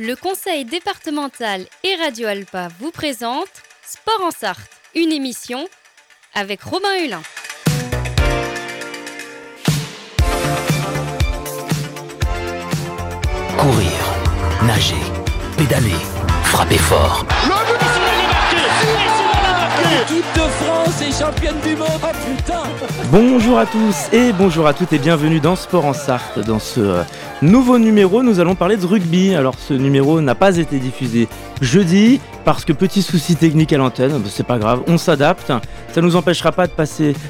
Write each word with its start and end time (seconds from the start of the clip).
Le 0.00 0.16
conseil 0.16 0.64
départemental 0.64 1.66
et 1.84 1.94
Radio 1.94 2.26
Alpa 2.26 2.66
vous 2.80 2.90
présente 2.90 3.46
Sport 3.86 4.24
en 4.24 4.30
Sarthe, 4.32 4.68
une 4.96 5.12
émission 5.12 5.68
avec 6.34 6.62
Robin 6.62 6.88
Hulin. 7.00 7.22
Courir, 13.56 13.88
nager, 14.64 14.96
pédaler, 15.56 15.94
frapper 16.42 16.78
fort. 16.78 17.24
L'équipe 19.94 20.24
de 20.34 20.40
France 20.40 21.02
est 21.02 21.22
championne 21.22 21.60
du 21.64 21.76
monde. 21.76 21.88
Oh 22.02 22.96
Bonjour 23.12 23.58
à 23.58 23.64
tous 23.64 24.12
et 24.12 24.32
bonjour 24.32 24.66
à 24.66 24.74
toutes 24.74 24.92
et 24.92 24.98
bienvenue 24.98 25.38
dans 25.38 25.54
Sport 25.54 25.84
en 25.84 25.92
Sarthe. 25.92 26.40
Dans 26.40 26.58
ce 26.58 26.80
euh, 26.80 27.02
nouveau 27.42 27.78
numéro, 27.78 28.24
nous 28.24 28.40
allons 28.40 28.56
parler 28.56 28.76
de 28.76 28.84
rugby. 28.84 29.36
Alors 29.36 29.54
ce 29.56 29.72
numéro 29.72 30.20
n'a 30.20 30.34
pas 30.34 30.56
été 30.56 30.80
diffusé 30.80 31.28
jeudi 31.60 32.20
parce 32.44 32.64
que 32.64 32.72
petit 32.72 33.02
souci 33.02 33.36
technique 33.36 33.72
à 33.72 33.78
l'antenne, 33.78 34.20
c'est 34.26 34.46
pas 34.46 34.58
grave, 34.58 34.82
on 34.88 34.98
s'adapte. 34.98 35.52
Ça 35.92 36.00
nous 36.00 36.16
empêchera 36.16 36.50
pas 36.50 36.66
de 36.66 36.72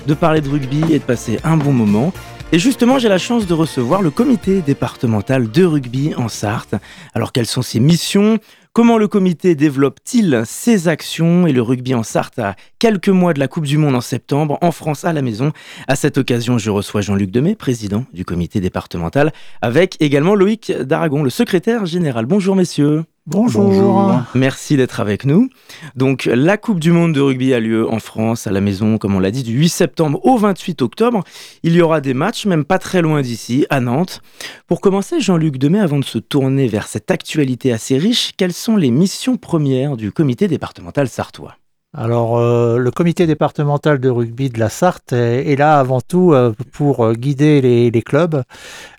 de 0.07 0.15
parler 0.15 0.41
de 0.41 0.49
rugby 0.49 0.85
et 0.91 1.01
de 1.01 1.05
passer 1.05 1.41
un 1.45 1.59
bon 1.59 1.73
moment. 1.73 2.15
Et 2.51 2.59
justement, 2.59 2.99
j'ai 2.99 3.09
la 3.09 3.19
chance 3.19 3.47
de 3.47 3.53
recevoir 3.53 4.01
le 4.01 4.11
comité 4.11 4.63
départemental 4.63 5.51
de 5.51 5.65
rugby 5.65 6.15
en 6.17 6.29
Sarthe. 6.29 6.77
Alors 7.15 7.33
quelles 7.33 7.47
sont 7.47 7.63
ses 7.63 7.81
missions? 7.81 8.39
Comment 8.75 8.99
le 8.99 9.07
comité 9.07 9.55
développe-t-il 9.55 10.43
ses 10.45 10.89
actions 10.89 11.47
et 11.47 11.53
le 11.53 11.63
rugby 11.63 11.95
en 11.95 12.03
Sarthe 12.03 12.41
à 12.41 12.57
quelques 12.81 13.09
mois 13.09 13.33
de 13.33 13.39
la 13.39 13.47
Coupe 13.47 13.67
du 13.67 13.79
Monde 13.79 13.95
en 13.95 14.01
septembre 14.01 14.59
en 14.63 14.73
France 14.73 15.05
à 15.05 15.13
la 15.13 15.23
maison? 15.23 15.53
À 15.87 15.95
cette 15.95 16.19
occasion, 16.19 16.59
je 16.59 16.71
reçois 16.71 17.01
Jean-Luc 17.01 17.31
Demet, 17.31 17.55
président 17.55 18.05
du 18.13 18.25
comité 18.25 18.61
départemental, 18.61 19.33
avec 19.63 19.97
également 20.01 20.35
Loïc 20.35 20.73
Daragon, 20.73 21.23
le 21.23 21.31
secrétaire 21.31 21.87
général. 21.87 22.27
Bonjour 22.27 22.57
messieurs. 22.57 23.05
Bonjour. 23.27 24.21
Merci 24.35 24.77
d'être 24.77 25.01
avec 25.01 25.25
nous. 25.25 25.49
Donc, 25.97 26.27
la 26.27 26.59
Coupe 26.59 26.79
du 26.79 26.93
Monde 26.93 27.15
de 27.15 27.23
rugby 27.23 27.55
a 27.55 27.61
lieu 27.61 27.91
en 27.91 27.99
France, 27.99 28.47
à 28.47 28.53
la 28.53 28.61
maison, 28.61 28.99
comme 28.99 29.15
on 29.15 29.19
l'a 29.19 29.31
dit, 29.31 29.43
du 29.43 29.53
8 29.53 29.71
septembre 29.71 30.21
au 30.27 30.37
28 30.37 30.83
octobre. 30.83 31.25
Il 31.63 31.73
y 31.73 31.81
aura 31.81 32.03
des 32.03 32.13
matchs, 32.13 32.45
même 32.45 32.67
pas 32.67 32.79
très 32.79 33.01
loin 33.01 33.23
d'ici, 33.23 33.65
à 33.71 33.81
Nantes. 33.81 34.21
Pour 34.67 34.83
commencer, 34.83 35.21
Jean-Luc 35.21 35.57
Demet, 35.57 35.81
avant 35.81 35.99
de 35.99 36.05
se 36.05 36.19
tourner 36.19 36.69
vers 36.69 36.87
cette 36.87 37.11
actualité 37.11 37.73
assez 37.73 37.97
riche, 37.97 38.33
quelles 38.37 38.53
sont 38.53 38.77
les 38.77 38.91
missions 38.91 39.39
premières 39.39 39.97
du 39.97 40.13
comité 40.13 40.47
départemental 40.47 41.09
sartois? 41.09 41.57
Alors, 41.97 42.39
euh, 42.39 42.77
le 42.79 42.91
comité 42.91 43.25
départemental 43.25 44.01
de 44.01 44.09
rugby 44.09 44.51
de 44.51 44.59
la 44.59 44.69
Sarthe 44.69 45.13
est, 45.13 45.57
là 45.57 45.79
avant 45.79 46.01
tout 46.01 46.33
euh, 46.33 46.53
pour 46.73 47.05
euh, 47.05 47.13
guider 47.13 47.61
les, 47.61 48.03
clubs, 48.03 48.43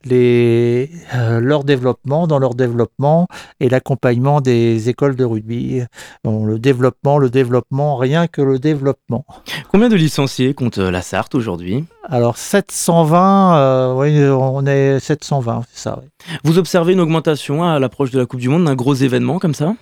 les, 0.06 0.90
leur 1.14 1.66
développement, 1.66 2.26
dans 2.26 2.40
leur 2.40 2.56
développement 2.56 3.28
et 3.60 3.68
l'accompagnement 3.68 4.40
des 4.40 4.88
écoles 4.88 5.18
de 5.18 5.26
rugby. 5.26 5.82
Bon, 6.24 6.46
le 6.46 6.58
développement, 6.58 7.18
le 7.18 7.30
développement, 7.30 7.98
rien 7.98 8.28
que 8.28 8.42
le 8.42 8.60
développement. 8.60 9.26
Combien 9.70 9.90
de 9.90 9.96
licenciés 9.96 10.54
compte 10.54 10.78
la 10.78 11.02
Sarthe 11.02 11.36
aujourd'hui? 11.36 11.84
Alors, 12.08 12.38
720, 12.38 13.96
oui, 13.98 14.24
on 14.30 14.66
est 14.66 15.00
720, 15.02 15.64
c'est 15.70 15.82
ça. 15.82 16.02
Vous 16.46 16.58
observez 16.58 16.94
une 16.94 17.02
augmentation 17.02 17.66
à 17.66 17.78
l'approche 17.78 18.12
de 18.12 18.20
la 18.20 18.26
Coupe 18.26 18.40
du 18.40 18.48
Monde 18.48 18.66
d'un 18.66 18.76
gros 18.76 18.94
événement 18.94 19.38
comme 19.38 19.54
ça? 19.54 19.76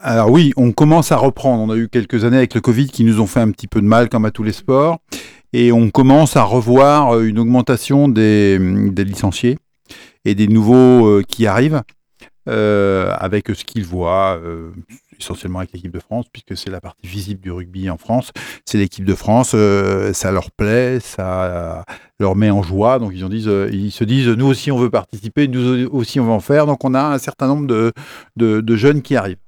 Alors 0.00 0.30
oui, 0.30 0.52
on 0.56 0.72
commence 0.72 1.12
à 1.12 1.16
reprendre. 1.16 1.62
On 1.62 1.70
a 1.70 1.76
eu 1.76 1.88
quelques 1.88 2.24
années 2.24 2.36
avec 2.36 2.54
le 2.54 2.60
Covid 2.60 2.88
qui 2.88 3.04
nous 3.04 3.20
ont 3.20 3.26
fait 3.26 3.40
un 3.40 3.50
petit 3.50 3.68
peu 3.68 3.80
de 3.80 3.86
mal, 3.86 4.08
comme 4.08 4.24
à 4.24 4.30
tous 4.30 4.42
les 4.42 4.52
sports. 4.52 4.98
Et 5.52 5.72
on 5.72 5.90
commence 5.90 6.36
à 6.36 6.42
revoir 6.42 7.14
euh, 7.14 7.24
une 7.24 7.38
augmentation 7.38 8.08
des, 8.08 8.58
licenciés 8.58 9.56
et 10.24 10.34
des 10.34 10.48
nouveaux 10.48 11.06
euh, 11.06 11.22
qui 11.22 11.46
arrivent 11.46 11.82
euh, 12.48 13.14
avec 13.18 13.48
ce 13.48 13.64
qu'ils 13.64 13.84
voient, 13.84 14.38
essentiellement 15.18 15.60
avec 15.60 15.72
l'équipe 15.72 15.92
de 15.92 16.00
France, 16.00 16.26
puisque 16.32 16.56
c'est 16.56 16.70
la 16.70 16.80
partie 16.80 17.06
visible 17.06 17.40
du 17.40 17.50
rugby 17.50 17.88
en 17.88 17.96
France. 17.96 18.32
C'est 18.64 18.78
l'équipe 18.78 19.04
de 19.04 19.14
France, 19.14 19.54
ça 20.12 20.32
leur 20.32 20.50
plaît, 20.50 20.98
ça 21.00 21.84
leur 22.18 22.36
met 22.36 22.50
en 22.50 22.62
joie. 22.62 22.98
Donc 22.98 23.12
ils, 23.14 23.24
ont 23.24 23.28
disent, 23.28 23.50
ils 23.72 23.92
se 23.92 24.04
disent, 24.04 24.28
nous 24.28 24.46
aussi 24.46 24.72
on 24.72 24.78
veut 24.78 24.90
participer, 24.90 25.46
nous 25.46 25.88
aussi 25.92 26.20
on 26.20 26.24
veut 26.24 26.32
en 26.32 26.40
faire. 26.40 26.66
Donc 26.66 26.84
on 26.84 26.94
a 26.94 27.02
un 27.02 27.18
certain 27.18 27.46
nombre 27.46 27.92
de 28.36 28.76
jeunes 28.76 29.02
qui 29.02 29.16
arrivent 29.16 29.38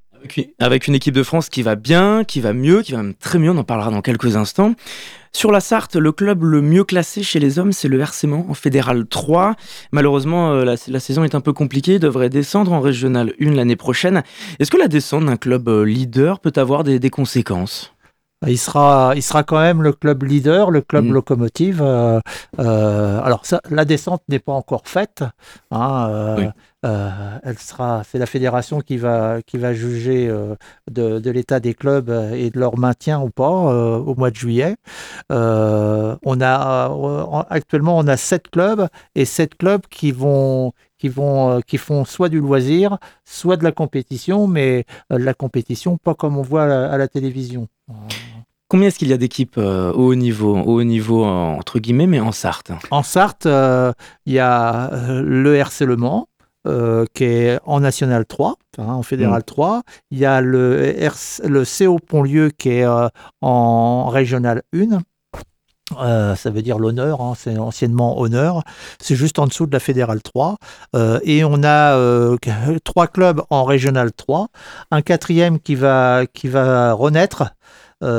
avec 0.58 0.86
une 0.86 0.94
équipe 0.94 1.14
de 1.14 1.22
France 1.22 1.48
qui 1.48 1.62
va 1.62 1.74
bien, 1.74 2.24
qui 2.24 2.40
va 2.40 2.52
mieux, 2.52 2.82
qui 2.82 2.92
va 2.92 3.02
même 3.02 3.14
très 3.14 3.38
mieux, 3.38 3.50
on 3.50 3.56
en 3.56 3.64
parlera 3.64 3.90
dans 3.90 4.02
quelques 4.02 4.36
instants. 4.36 4.74
Sur 5.32 5.52
la 5.52 5.60
Sarthe, 5.60 5.96
le 5.96 6.12
club 6.12 6.44
le 6.44 6.62
mieux 6.62 6.84
classé 6.84 7.22
chez 7.22 7.38
les 7.38 7.58
hommes, 7.58 7.72
c'est 7.72 7.88
le 7.88 8.00
RC 8.00 8.26
en 8.32 8.54
Fédéral 8.54 9.06
3. 9.06 9.54
Malheureusement, 9.92 10.52
euh, 10.52 10.64
la, 10.64 11.00
saison 11.00 11.24
est 11.24 11.34
un 11.34 11.42
peu 11.42 11.52
compliquée, 11.52 11.94
il 11.94 12.00
devrait 12.00 12.30
descendre 12.30 12.72
en 12.72 12.80
Régional 12.80 13.34
1 13.38 13.52
l'année 13.52 13.76
prochaine. 13.76 14.22
Est-ce 14.58 14.70
que 14.70 14.78
la 14.78 14.88
descente 14.88 15.26
d'un 15.26 15.36
club 15.36 15.68
euh, 15.68 15.84
leader 15.84 16.40
peut 16.40 16.54
avoir 16.56 16.84
des, 16.84 17.10
conséquences? 17.10 17.92
Il 18.46 18.58
sera, 18.58 19.12
il 19.16 19.22
sera 19.22 19.44
quand 19.44 19.60
même 19.60 19.82
le 19.82 19.92
club 19.92 20.22
leader, 20.22 20.70
le 20.70 20.82
club 20.82 21.06
mm. 21.06 21.12
locomotive. 21.12 21.82
Euh, 21.82 22.20
alors, 22.58 23.42
la 23.70 23.84
descente 23.84 24.22
n'est 24.28 24.38
pas 24.38 24.52
encore 24.52 24.86
faite. 24.86 25.24
Hein, 25.70 26.52
euh, 26.86 27.38
elle 27.42 27.58
sera, 27.58 28.02
c'est 28.04 28.18
la 28.18 28.26
fédération 28.26 28.80
qui 28.80 28.96
va, 28.96 29.42
qui 29.42 29.58
va 29.58 29.74
juger 29.74 30.28
euh, 30.28 30.54
de, 30.90 31.30
l'état 31.30 31.58
des 31.58 31.74
clubs 31.74 32.10
euh, 32.10 32.32
et 32.34 32.50
de 32.50 32.60
leur 32.60 32.78
maintien 32.78 33.20
ou 33.20 33.30
pas 33.30 33.48
au 33.48 34.14
mois 34.14 34.30
de 34.30 34.36
juillet. 34.36 34.76
on 35.30 36.40
a 36.40 37.46
actuellement 37.50 37.98
on 37.98 38.06
a 38.06 38.16
sept 38.16 38.50
clubs 38.50 38.88
et 39.14 39.24
sept 39.24 39.56
clubs 39.56 39.82
qui 39.90 40.12
vont 40.12 40.72
qui 40.98 41.08
vont 41.08 41.60
qui 41.66 41.78
font 41.78 42.04
soit 42.04 42.28
du 42.28 42.40
loisir, 42.40 42.98
soit 43.24 43.56
de 43.56 43.64
la 43.64 43.72
compétition, 43.72 44.46
mais 44.46 44.84
la 45.10 45.34
compétition 45.34 45.96
pas 45.98 46.14
comme 46.14 46.36
on 46.36 46.42
voit 46.42 46.64
à 46.64 46.96
la, 46.98 47.08
télévision. 47.08 47.68
Combien 48.68 48.88
est-ce 48.88 48.98
qu'il 48.98 49.08
y 49.08 49.12
a 49.12 49.16
d'équipes 49.16 49.58
au 49.58 49.92
haut 49.92 50.14
niveau, 50.14 50.56
au 50.56 50.80
haut 50.80 50.82
niveau 50.82 51.24
entre 51.24 51.78
guillemets, 51.78 52.06
mais 52.08 52.20
en 52.20 52.32
Sarthe? 52.32 52.72
En 52.90 53.02
Sarthe, 53.02 53.46
il 53.46 54.32
y 54.32 54.38
a 54.40 54.90
le 55.22 55.54
RC 55.56 55.84
Le 55.86 55.96
Mans, 55.96 56.28
euh, 56.66 57.04
qui 57.14 57.24
est 57.24 57.60
en 57.64 57.78
National 57.78 58.26
3, 58.26 58.56
hein, 58.78 58.84
en 58.86 59.02
Fédéral 59.04 59.44
3. 59.44 59.78
Mm. 59.78 59.82
Il 60.10 60.18
y 60.18 60.24
a 60.24 60.40
le, 60.40 60.94
le 61.44 61.62
CO 61.64 61.98
Pontlieu 62.00 62.50
qui 62.50 62.70
est 62.70 62.84
euh, 62.84 63.08
en 63.40 64.08
Régional 64.08 64.62
1. 64.74 64.98
Euh, 66.00 66.34
ça 66.34 66.50
veut 66.50 66.62
dire 66.62 66.80
l'honneur, 66.80 67.20
hein, 67.20 67.34
c'est 67.38 67.56
anciennement 67.56 68.18
honneur. 68.18 68.64
C'est 69.00 69.14
juste 69.14 69.38
en 69.38 69.46
dessous 69.46 69.66
de 69.66 69.72
la 69.72 69.78
Fédérale 69.78 70.22
3. 70.22 70.56
et 71.22 71.44
on 71.44 71.62
a 71.62 72.36
trois 72.82 73.06
clubs 73.06 73.42
en 73.50 73.62
Régional 73.62 74.10
3. 74.12 74.48
Un 74.90 75.02
quatrième 75.02 75.60
qui 75.60 75.76
va, 75.76 76.24
qui 76.26 76.48
va 76.48 76.92
renaître. 76.94 77.44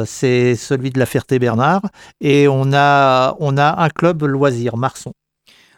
C'est 0.05 0.55
celui 0.55 0.89
de 0.89 0.99
la 0.99 1.05
Ferté-Bernard. 1.05 1.81
Et 2.21 2.47
on 2.47 2.73
a, 2.73 3.35
on 3.39 3.57
a 3.57 3.83
un 3.83 3.89
club 3.89 4.23
loisir, 4.23 4.77
Marson. 4.77 5.13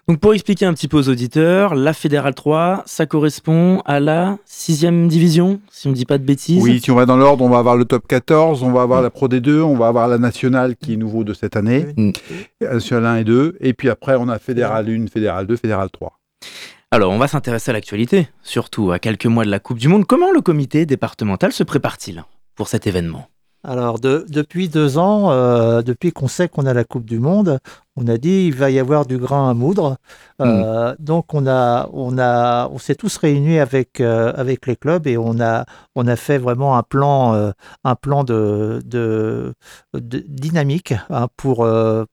Donc 0.10 0.20
pour 0.22 0.34
expliquer 0.34 0.66
un 0.66 0.74
petit 0.74 0.88
peu 0.88 0.98
aux 0.98 1.08
auditeurs, 1.08 1.76
la 1.76 1.94
Fédérale 1.94 2.34
3, 2.34 2.82
ça 2.88 3.06
correspond 3.06 3.84
à 3.86 4.00
la 4.00 4.40
sixième 4.44 5.08
division, 5.08 5.62
si 5.70 5.86
on 5.86 5.92
ne 5.92 5.96
dit 5.96 6.06
pas 6.06 6.18
de 6.18 6.24
bêtises. 6.24 6.64
Oui, 6.64 6.80
si 6.84 6.90
on 6.90 6.96
va 6.96 7.06
dans 7.06 7.16
l'ordre, 7.16 7.46
on 7.46 7.50
va 7.50 7.60
avoir 7.60 7.78
le 7.78 7.86
top 7.86 8.08
14, 8.08 8.64
on 8.64 8.72
va 8.72 8.82
avoir 8.82 9.04
la 9.04 9.12
Pro 9.12 9.28
D2, 9.28 9.62
on 9.62 9.76
va 9.76 9.88
avoir 9.88 10.08
la 10.08 10.18
Nationale 10.18 10.76
qui 10.78 10.94
est 10.94 10.98
nouveau 10.98 11.24
de 11.24 11.36
cette 11.36 11.56
année, 11.56 11.94
mm. 11.96 12.14
Nationale 12.60 13.06
1 13.06 13.16
et 13.18 13.24
2, 13.24 13.58
et 13.60 13.74
puis 13.74 13.88
après 13.88 14.16
on 14.16 14.30
a 14.30 14.40
Fédérale 14.40 14.90
1, 14.90 15.06
Fédérale 15.14 15.46
2, 15.46 15.56
Fédérale 15.58 15.92
3. 15.92 16.20
Alors, 16.90 17.12
on 17.12 17.20
va 17.20 17.28
s'intéresser 17.28 17.70
à 17.70 17.74
l'actualité, 17.74 18.30
surtout 18.42 18.92
à 18.92 18.98
quelques 18.98 19.28
mois 19.28 19.46
de 19.46 19.52
la 19.52 19.60
Coupe 19.60 19.78
du 19.78 19.90
Monde. 19.90 20.06
Comment 20.08 20.32
le 20.32 20.42
comité 20.42 20.88
départemental 20.88 21.52
se 21.52 21.64
prépare-t-il 21.64 22.24
pour 22.56 22.68
cet 22.68 22.88
événement? 22.88 23.28
Alors, 23.64 24.00
depuis 24.00 24.70
deux 24.70 24.98
ans, 24.98 25.32
euh, 25.32 25.82
depuis 25.82 26.12
qu'on 26.14 26.30
sait 26.30 26.48
qu'on 26.48 26.66
a 26.66 26.74
la 26.74 26.86
Coupe 26.86 27.06
du 27.06 27.20
Monde, 27.20 27.60
on 28.00 28.08
a 28.08 28.18
dit 28.18 28.46
il 28.48 28.56
va 28.56 28.70
y 28.70 28.80
avoir 28.80 29.06
du 29.06 29.18
grain 29.18 29.50
à 29.50 29.54
moudre. 29.54 29.98
Euh, 30.42 30.94
hmm. 30.94 30.96
Donc 31.00 31.34
on 31.34 31.46
a, 31.48 31.90
on 31.92 32.18
a, 32.18 32.70
on 32.70 32.78
s'est 32.78 32.96
tous 32.96 33.18
réunis 33.18 33.60
avec 33.60 34.00
euh, 34.00 34.32
avec 34.36 34.68
les 34.68 34.76
clubs 34.76 35.06
et 35.06 35.18
on 35.18 35.40
a, 35.42 35.66
on 35.96 36.08
a 36.08 36.16
fait 36.16 36.38
vraiment 36.38 36.78
un 36.78 36.84
plan, 36.84 37.34
euh, 37.34 37.52
un 37.84 37.96
plan 37.96 38.24
de, 38.24 38.82
de, 38.86 39.54
dynamique 39.94 40.94
hein, 41.10 41.28
pour 41.36 41.68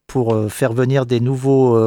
pour 0.07 0.51
faire 0.51 0.73
venir 0.73 1.05
des 1.05 1.19
nouveaux 1.19 1.77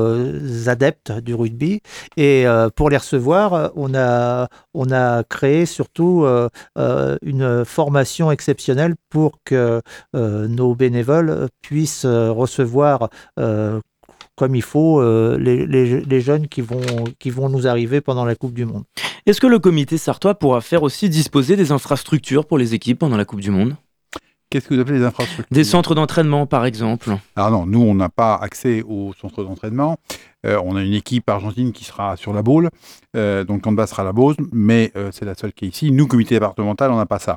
adeptes 0.67 1.13
du 1.13 1.35
rugby 1.35 1.81
et 2.17 2.47
pour 2.77 2.91
les 2.91 2.97
recevoir, 2.97 3.71
on 3.77 3.95
a, 3.95 4.49
on 4.75 4.91
a 4.91 5.23
créé 5.25 5.67
surtout 5.67 6.27
une 6.77 7.65
formation 7.65 8.31
exceptionnelle 8.31 8.95
pour 9.11 9.39
que 9.45 9.83
nos 10.15 10.75
bénévoles 10.75 11.49
puissent 11.63 12.07
recevoir 12.07 13.11
comme 14.41 14.55
il 14.55 14.63
faut 14.63 15.03
euh, 15.03 15.37
les, 15.37 16.21
jeunes 16.23 16.49
qui 16.49 16.63
vont, 16.63 16.81
qui 17.19 17.29
vont 17.29 17.51
nous 17.51 17.67
arriver 17.67 18.01
pendant 18.01 18.25
la 18.25 18.35
Coupe 18.35 18.55
du 18.55 18.65
Monde. 18.65 18.85
Est-ce 19.27 19.39
que 19.39 19.47
le 19.47 19.59
comité 19.59 19.99
sartois 19.99 20.35
pourra 20.35 20.63
faire 20.63 20.83
aussi 20.83 21.11
disposer 21.11 21.57
des 21.57 21.73
infrastructures 21.73 22.47
pour 22.47 22.57
les 22.57 22.73
équipes 22.73 23.01
pendant 23.01 23.19
la 23.19 23.27
Coupe 23.27 23.43
du 23.43 23.51
Monde? 23.51 23.77
Qu'est-ce 24.49 24.67
que 24.67 24.73
vous 24.73 24.81
appelez 24.81 25.01
les 25.01 25.05
infrastructures? 25.05 25.55
Des 25.55 25.63
centres 25.63 25.95
d'entraînement, 25.95 26.47
par 26.47 26.65
exemple. 26.65 27.11
Alors 27.37 27.51
non, 27.51 27.67
nous, 27.67 27.83
on 27.83 27.95
n'a 27.95 28.09
pas 28.09 28.35
accès 28.35 28.81
aux 28.81 29.13
centres 29.21 29.45
d'entraînement. 29.45 29.99
Euh, 30.47 30.59
on 30.65 30.75
a 30.75 30.83
une 30.83 30.95
équipe 30.95 31.29
argentine 31.29 31.73
qui 31.73 31.85
sera 31.85 32.17
sur 32.17 32.33
la 32.33 32.41
Baule, 32.43 32.71
euh, 33.17 33.45
donc 33.45 33.67
le 33.67 33.87
sera 33.87 34.01
à 34.01 34.05
la 34.07 34.15
Beauce, 34.15 34.37
mais 34.53 34.91
euh, 34.97 35.11
c'est 35.13 35.27
la 35.27 35.35
seule 35.35 35.53
qui 35.53 35.67
est 35.67 35.69
ici. 35.69 35.93
Nous, 35.93 36.07
comité 36.07 36.35
départemental, 36.37 36.91
on 36.93 36.97
n'a 36.97 37.05
pas 37.05 37.19
ça. 37.19 37.37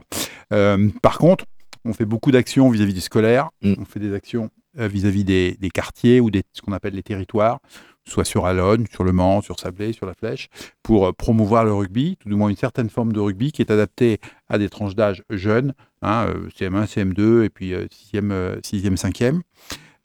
Euh, 0.54 0.88
par 1.02 1.18
contre, 1.18 1.44
on 1.84 1.92
fait 1.92 2.06
beaucoup 2.06 2.32
d'actions 2.32 2.70
vis-à-vis 2.70 2.94
des 2.94 3.02
scolaires, 3.02 3.50
Mm. 3.62 3.74
on 3.78 3.84
fait 3.84 4.00
des 4.00 4.14
actions 4.14 4.50
euh, 4.80 4.88
vis-à-vis 4.88 5.24
des, 5.24 5.58
des 5.60 5.70
quartiers 5.70 6.20
ou 6.20 6.32
des, 6.32 6.44
ce 6.54 6.62
qu'on 6.62 6.74
appelle 6.74 6.94
les 6.94 7.04
territoires, 7.04 7.60
soit 8.06 8.26
sur 8.26 8.46
Alonne, 8.46 8.86
sur 8.92 9.04
Le 9.04 9.12
Mans, 9.12 9.42
sur 9.42 9.60
Sablé, 9.60 9.94
sur 9.94 10.06
La 10.06 10.14
Flèche, 10.14 10.50
pour 10.82 11.08
euh, 11.08 11.12
promouvoir 11.14 11.64
le 11.66 11.74
rugby, 11.74 12.18
tout 12.20 12.30
du 12.30 12.36
moins 12.36 12.50
une 12.50 12.58
certaine 12.58 12.90
forme 12.90 13.14
de 13.14 13.20
rugby 13.20 13.52
qui 13.52 13.62
est 13.62 13.72
adaptée 13.72 14.20
à 14.50 14.58
des 14.58 14.70
tranches 14.70 14.96
d'âge 14.96 15.24
jeunes, 15.30 15.74
hein, 16.02 16.28
euh, 16.28 16.50
CM1, 16.60 16.86
CM2 16.86 17.44
et 17.44 17.50
puis 17.50 17.74
euh, 17.74 17.88
6e, 17.88 18.32
euh, 18.32 18.60
6e, 18.62 18.98
5e. 18.98 19.42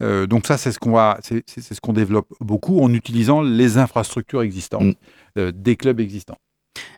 Euh, 0.01 0.27
donc 0.27 0.47
ça, 0.47 0.57
c'est 0.59 0.71
ce 0.71 0.79
qu'on 0.79 0.93
va, 0.93 1.19
c'est 1.23 1.43
ce 1.49 1.81
qu'on 1.81 1.93
développe 1.93 2.33
beaucoup 2.41 2.81
en 2.81 2.93
utilisant 2.93 3.43
les 3.43 3.79
infrastructures 3.79 4.43
existantes 4.43 4.83
Mm. 4.85 4.93
euh, 5.39 5.53
des 5.53 5.77
clubs 5.77 5.99
existants. 5.99 6.39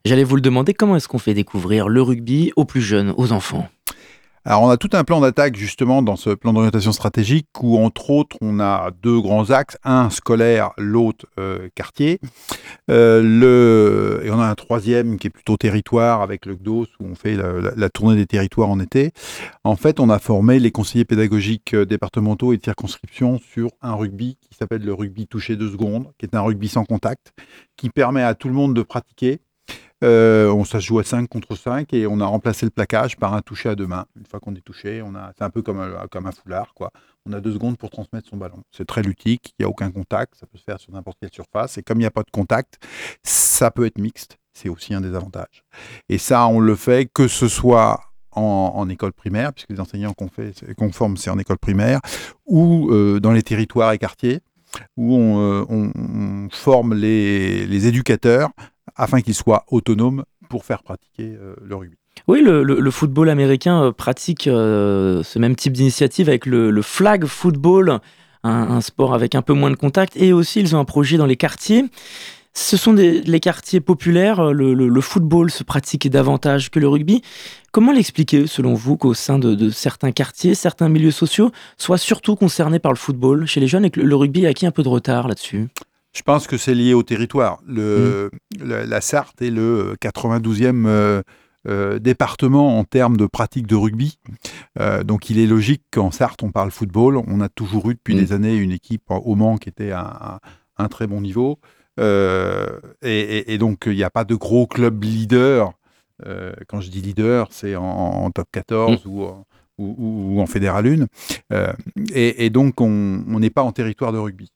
J'allais 0.05 0.25
vous 0.25 0.37
le 0.37 0.43
demander, 0.43 0.75
comment 0.75 0.97
est-ce 0.97 1.09
qu'on 1.09 1.19
fait 1.19 1.35
découvrir 1.35 1.89
le 1.89 2.03
rugby 2.03 2.53
aux 2.57 2.65
plus 2.65 2.83
jeunes, 2.83 3.15
aux 3.17 3.33
enfants? 3.33 3.69
Alors, 4.47 4.63
on 4.63 4.71
a 4.71 4.79
tout 4.79 4.89
un 4.95 5.05
plan 5.05 5.21
d'attaque 5.21 5.55
justement 5.55 6.01
dans 6.01 6.17
ce 6.17 6.31
plan 6.31 6.55
d'orientation 6.55 6.93
stratégique 6.93 7.49
où, 7.61 7.77
entre 7.77 8.09
autres, 8.09 8.39
on 8.41 8.59
a 8.59 8.91
deux 9.03 9.21
grands 9.21 9.51
axes, 9.51 9.77
un 9.85 10.09
scolaire, 10.09 10.71
l'autre 10.79 11.27
euh, 11.39 11.69
quartier. 11.75 12.21
Euh. 12.91 14.23
Et 14.25 14.31
on 14.31 14.41
a 14.41 14.47
un 14.47 14.55
troisième 14.55 15.19
qui 15.19 15.27
est 15.27 15.31
plutôt 15.31 15.59
territoire 15.59 16.23
avec 16.23 16.47
le 16.47 16.55
GDOS 16.55 16.87
où 17.01 17.07
on 17.11 17.15
fait 17.15 17.37
la 17.37 17.89
tournée 17.91 18.17
des 18.17 18.27
territoires 18.27 18.71
en 18.71 18.81
été. 18.81 19.13
En 19.63 19.77
fait, 19.77 20.01
on 20.01 20.09
a 20.09 20.19
formé 20.19 20.59
les 20.59 20.71
conseillers 20.71 21.05
pédagogiques 21.05 21.75
euh, 21.75 21.85
départementaux 21.85 22.55
et 22.55 22.57
de 22.57 22.65
circonscription 22.65 23.39
sur 23.39 23.69
un 23.83 23.95
rugby 23.95 24.39
qui 24.41 24.57
s'appelle 24.57 24.83
le 24.83 24.95
rugby 24.95 25.27
touché 25.27 25.57
deux 25.57 25.71
secondes, 25.71 26.07
qui 26.19 26.25
est 26.25 26.35
un 26.35 26.41
rugby 26.41 26.69
sans 26.69 26.85
contact, 26.85 27.33
qui 27.77 27.91
permet 27.91 28.23
à 28.23 28.35
tout 28.35 28.49
le 28.49 28.55
monde 28.55 28.75
de 28.75 28.83
pratiquer. 28.83 29.41
Euh, 30.03 30.51
on, 30.51 30.65
ça 30.65 30.81
se 30.81 30.87
joue 30.87 30.99
à 30.99 31.05
5 31.05 31.29
contre 31.29 31.57
5 31.57 31.93
et 31.93 32.07
on 32.07 32.21
a 32.21 32.27
remplacé 32.27 32.65
le 32.65 32.71
plaquage 32.71 33.17
par 33.17 33.35
un 33.35 33.43
touché 33.43 33.69
à 33.69 33.75
deux 33.75 33.87
mains. 33.87 34.07
Une 34.19 34.25
fois 34.25 34.41
qu'on 34.41 34.55
est 34.55 34.65
touché, 34.65 35.03
on 35.03 35.15
a, 35.15 35.33
c'est 35.37 35.45
un 35.45 35.51
peu 35.51 35.63
comme 35.63 35.79
un, 35.79 36.07
comme 36.11 36.27
un 36.27 36.33
foulard. 36.33 36.73
Quoi. 36.75 36.91
On 37.27 37.33
a 37.33 37.41
deux 37.41 37.53
secondes 37.53 37.77
pour 37.77 37.91
transmettre 37.91 38.29
son 38.29 38.37
ballon. 38.37 38.63
C'est 38.71 38.87
très 38.87 39.03
ludique, 39.03 39.55
il 39.59 39.63
n'y 39.63 39.67
a 39.67 39.69
aucun 39.69 39.91
contact, 39.91 40.35
ça 40.41 40.47
peut 40.47 40.57
se 40.57 40.65
faire 40.65 40.81
sur 40.81 40.93
n'importe 40.93 41.19
quelle 41.21 41.33
surface. 41.33 41.77
Et 41.77 41.83
comme 41.83 41.99
il 41.99 42.03
n'y 42.03 42.07
a 42.07 42.11
pas 42.11 42.23
de 42.23 42.31
contact, 42.31 42.79
ça 43.23 43.71
peut 43.71 43.85
être 43.85 43.99
mixte. 43.99 44.39
C'est 44.55 44.69
aussi 44.69 44.95
un 44.95 45.01
des 45.01 45.15
avantages. 45.15 45.65
Et 46.09 46.19
ça, 46.19 46.47
on 46.47 46.61
le 46.61 46.75
fait 46.75 47.09
que 47.13 47.29
ce 47.29 47.47
soit 47.47 48.01
en, 48.33 48.89
école 48.89 49.13
primaire, 49.13 49.53
puisque 49.53 49.71
les 49.71 49.81
enseignants 49.81 50.15
qu'on 50.15 50.93
forme, 50.93 51.17
c'est 51.17 51.31
en 51.31 51.39
école 51.39 51.59
primaire, 51.59 52.01
ou 52.47 52.91
euh, 52.91 53.21
dans 53.21 53.33
les 53.33 53.43
territoires 53.43 53.93
et 53.93 53.99
quartiers, 53.99 54.41
où 54.97 55.15
on, 55.15 55.65
euh, 55.65 56.49
forme 56.51 56.95
les 56.95 57.87
éducateurs 57.87 58.51
afin 59.01 59.21
qu'ils 59.23 59.35
soient 59.35 59.65
autonomes 59.71 60.25
pour 60.49 60.65
faire 60.65 60.83
pratiquer 60.83 61.37
euh, 61.41 61.55
le 61.63 61.75
rugby. 61.75 61.97
Oui, 62.29 62.43
le, 62.43 62.91
football 62.91 63.31
américain 63.31 63.83
euh, 63.85 63.93
pratique 63.93 64.47
euh, 64.47 65.23
ce 65.23 65.39
même 65.39 65.57
type 65.57 65.73
d'initiative 65.73 66.29
avec 66.29 66.45
le, 66.45 66.83
flag 66.83 67.25
football, 67.25 68.01
un, 68.45 68.81
sport 68.81 69.15
avec 69.15 69.35
un 69.35 69.43
peu 69.43 69.55
moins 69.55 69.71
de 69.71 69.77
contact, 69.77 70.17
et 70.17 70.33
aussi 70.33 70.61
ils 70.61 70.77
ont 70.77 70.81
un 70.81 70.85
projet 70.85 71.17
dans 71.17 71.27
les 71.27 71.37
quartiers. 71.37 71.85
Ce 72.53 72.77
sont 72.77 72.93
les 72.93 73.41
quartiers 73.41 73.81
populaires, 73.81 74.53
le, 74.53 75.01
football 75.01 75.51
se 75.51 75.63
pratique 75.63 76.11
davantage 76.11 76.71
que 76.71 76.81
le 76.81 76.89
rugby. 76.89 77.23
Comment 77.71 77.93
l'expliquer, 77.93 78.49
selon 78.49 78.75
vous, 78.75 78.97
qu'au 78.97 79.15
sein 79.15 79.39
de, 79.39 79.55
de 79.55 79.71
certains 79.71 80.11
quartiers, 80.11 80.57
certains 80.57 80.89
milieux 80.89 81.13
sociaux 81.13 81.53
soient 81.79 81.97
surtout 81.97 82.35
concernés 82.35 82.81
par 82.81 82.91
le 82.91 82.99
football 82.99 83.47
chez 83.47 83.61
les 83.61 83.69
jeunes 83.69 83.85
et 83.85 83.91
que 83.91 84.01
le 84.01 84.17
rugby 84.17 84.47
a 84.47 84.51
acquis 84.51 84.67
un 84.67 84.73
peu 84.73 84.83
de 84.83 84.89
retard 84.89 85.29
là-dessus? 85.29 85.69
Je 86.13 86.23
pense 86.23 86.47
que 86.47 86.57
c'est 86.57 86.75
lié 86.75 86.93
au 86.95 87.03
territoire. 87.03 87.61
Le, 87.67 88.31
le- 88.59 88.85
la 88.85 89.01
Sarthe 89.01 89.41
est 89.43 89.51
le 89.51 89.95
92e 90.03 90.85
euh, 90.87 91.23
euh, 91.69 91.99
département 92.01 92.79
en 92.79 92.85
termes 92.85 93.17
de 93.17 93.27
pratique 93.27 93.67
de 93.67 93.77
rugby. 93.77 94.19
Euh, 94.81 95.05
donc 95.05 95.31
il 95.31 95.39
est 95.39 95.47
logique 95.47 95.83
qu'en 95.93 96.11
Sarthe, 96.11 96.43
on 96.43 96.51
parle 96.51 96.71
football. 96.73 97.17
On 97.17 97.41
a 97.41 97.49
toujours 97.49 97.91
eu 97.91 97.95
depuis 97.95 98.15
Mm. 98.15 98.19
des 98.19 98.33
années 98.33 98.57
une 98.57 98.73
équipe 98.73 99.05
au 99.11 99.35
Mans 99.37 99.57
qui 99.57 99.69
était 99.69 99.93
à, 99.93 100.41
un 100.79 100.89
très 100.89 101.07
bon 101.07 101.21
niveau. 101.21 101.59
Euh, 101.99 102.81
et, 103.03 103.21
et- 103.39 103.53
et 103.55 103.59
donc 103.59 103.83
il 103.87 103.95
n'y 103.95 104.03
a 104.05 104.11
pas 104.11 104.25
de 104.25 104.35
gros 104.35 104.67
club 104.67 105.03
leader. 105.05 105.73
Euh, 106.27 106.53
quand 106.69 106.81
je 106.81 106.91
dis 106.91 107.01
leader, 107.03 107.49
c'est 107.51 107.77
en, 107.77 107.85
en 107.85 108.31
top 108.31 108.49
14 108.53 109.03
ou, 109.07 109.25
en- 109.25 109.45
ou, 109.81 110.37
ou- 110.37 110.41
en 110.41 110.47
Fédéral 110.47 110.87
1. 110.87 111.07
Euh, 111.53 111.73
et, 112.15 112.47
et 112.47 112.51
donc 112.51 112.81
on 112.81 112.89
n'est 113.41 113.51
pas 113.51 113.63
en 113.63 113.73
territoire 113.73 114.13
de 114.13 114.19
rugby. 114.19 114.51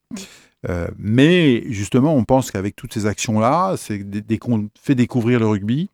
Euh, 0.69 0.89
mais 0.99 1.65
justement, 1.71 2.15
on 2.15 2.25
pense 2.25 2.51
qu'avec 2.51 2.75
toutes 2.77 2.95
ces 2.95 3.07
actions-là, 3.07 3.75
c'est 3.77 3.99
dès, 3.99 4.39
qu'on 4.39 4.69
fait 4.81 4.95
découvrir 4.95 5.39
le 5.39 5.47
rugby, 5.47 5.91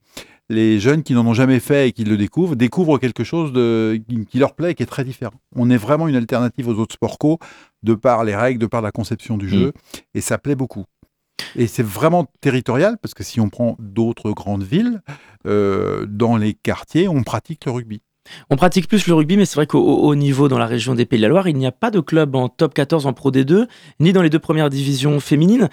les 0.49 0.81
jeunes 0.81 1.03
qui 1.03 1.15
n'en 1.15 1.27
ont 1.27 1.35
jamais 1.35 1.61
fait 1.61 1.89
et 1.89 1.93
qui 1.93 2.05
le 2.05 2.17
découvrent, 2.17 2.57
découvrent 2.57 2.99
quelque 2.99 3.25
chose 3.25 3.53
de, 3.53 4.01
qui, 4.29 4.39
leur 4.39 4.55
plaît 4.55 4.73
et 4.73 4.75
qui 4.75 4.83
est 4.83 4.87
très 4.87 5.05
différent. 5.05 5.35
On 5.55 5.71
est 5.71 5.77
vraiment 5.77 6.09
une 6.09 6.17
alternative 6.17 6.69
aux 6.69 6.75
autres 6.75 6.95
sports 6.95 7.19
co, 7.19 7.39
de 7.83 7.95
par 7.95 8.25
les 8.25 8.35
règles, 8.37 8.59
de 8.61 8.67
par 8.67 8.83
la 8.83 8.91
conception 8.93 9.39
du 9.39 9.49
jeu, 9.49 9.73
et 10.15 10.21
ça 10.21 10.39
plaît 10.39 10.57
beaucoup. 10.57 10.85
Et 11.57 11.67
c'est 11.67 11.85
vraiment 11.85 12.27
territorial, 12.41 12.99
parce 13.01 13.15
que 13.15 13.23
si 13.23 13.41
on 13.41 13.49
prend 13.49 13.77
d'autres 13.79 14.33
grandes 14.33 14.63
villes, 14.65 15.01
euh, 15.47 16.05
dans 16.07 16.37
les 16.37 16.55
quartiers, 16.55 17.09
on 17.09 17.23
pratique 17.23 17.65
le 17.65 17.73
rugby. 17.73 18.03
On 18.51 18.57
pratique 18.57 18.87
plus 18.89 19.07
le 19.07 19.15
rugby, 19.15 19.37
mais 19.37 19.45
c'est 19.45 19.57
vrai 19.57 19.67
qu'au 19.67 19.81
au 19.81 20.09
haut 20.09 20.15
niveau, 20.15 20.49
dans 20.49 20.59
la 20.59 20.67
région 20.67 20.95
des 20.95 21.07
Pays 21.07 21.19
de 21.19 21.23
la 21.23 21.29
Loire, 21.29 21.49
il 21.49 21.57
n'y 21.57 21.67
a 21.67 21.73
pas 21.73 21.91
de 21.91 22.01
club 22.01 22.35
en 22.37 22.49
top 22.49 22.75
14 22.75 23.07
en 23.07 23.13
Pro 23.13 23.31
D2, 23.31 23.67
ni 23.99 24.13
dans 24.13 24.23
les 24.23 24.31
deux 24.31 24.39
premières 24.39 24.71
divisions 24.71 25.19
féminines. 25.21 25.69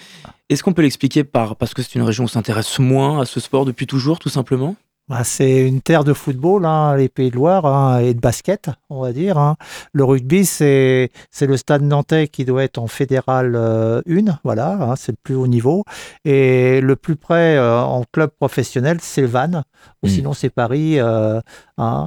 Est-ce 0.49 0.63
qu'on 0.63 0.73
peut 0.73 0.81
l'expliquer 0.81 1.23
par 1.23 1.55
parce 1.57 1.73
que 1.73 1.81
c'est 1.81 1.95
une 1.95 2.03
région 2.03 2.23
où 2.23 2.25
on 2.25 2.29
s'intéresse 2.29 2.79
moins 2.79 3.21
à 3.21 3.25
ce 3.25 3.39
sport 3.39 3.65
depuis 3.65 3.85
toujours, 3.85 4.19
tout 4.19 4.29
simplement? 4.29 4.75
Bah, 5.09 5.23
c'est 5.23 5.65
une 5.65 5.79
terre 5.79 6.03
de 6.03 6.11
football, 6.11 6.65
hein, 6.65 6.97
les 6.97 7.07
Pays 7.07 7.31
de 7.31 7.35
Loire, 7.37 7.65
hein, 7.65 7.99
et 7.99 8.13
de 8.13 8.19
basket, 8.19 8.69
on 8.89 8.99
va 9.01 9.13
dire. 9.13 9.37
hein. 9.37 9.55
Le 9.93 10.03
rugby, 10.03 10.43
c'est 10.43 11.09
le 11.39 11.55
stade 11.57 11.81
nantais 11.81 12.27
qui 12.27 12.43
doit 12.43 12.65
être 12.65 12.77
en 12.77 12.87
fédéral 12.87 13.55
1, 13.55 14.01
voilà, 14.43 14.71
hein, 14.73 14.95
c'est 14.97 15.13
le 15.13 15.17
plus 15.23 15.35
haut 15.35 15.47
niveau. 15.47 15.85
Et 16.25 16.81
le 16.81 16.97
plus 16.97 17.15
près 17.15 17.55
euh, 17.55 17.79
en 17.81 18.03
club 18.11 18.31
professionnel, 18.37 18.97
c'est 19.01 19.21
le 19.21 19.27
Vannes, 19.27 19.63
ou 20.03 20.07
Mm. 20.07 20.09
sinon 20.09 20.33
c'est 20.33 20.49
Paris, 20.49 20.99
euh, 20.99 21.39
euh, 21.79 22.03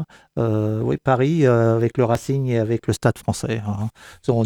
oui, 0.83 0.97
Paris 1.03 1.47
euh, 1.47 1.77
avec 1.77 1.99
le 1.99 2.05
Racing 2.05 2.47
et 2.49 2.59
avec 2.59 2.87
le 2.87 2.93
Stade 2.93 3.19
français. 3.19 3.63
hein. 3.67 3.89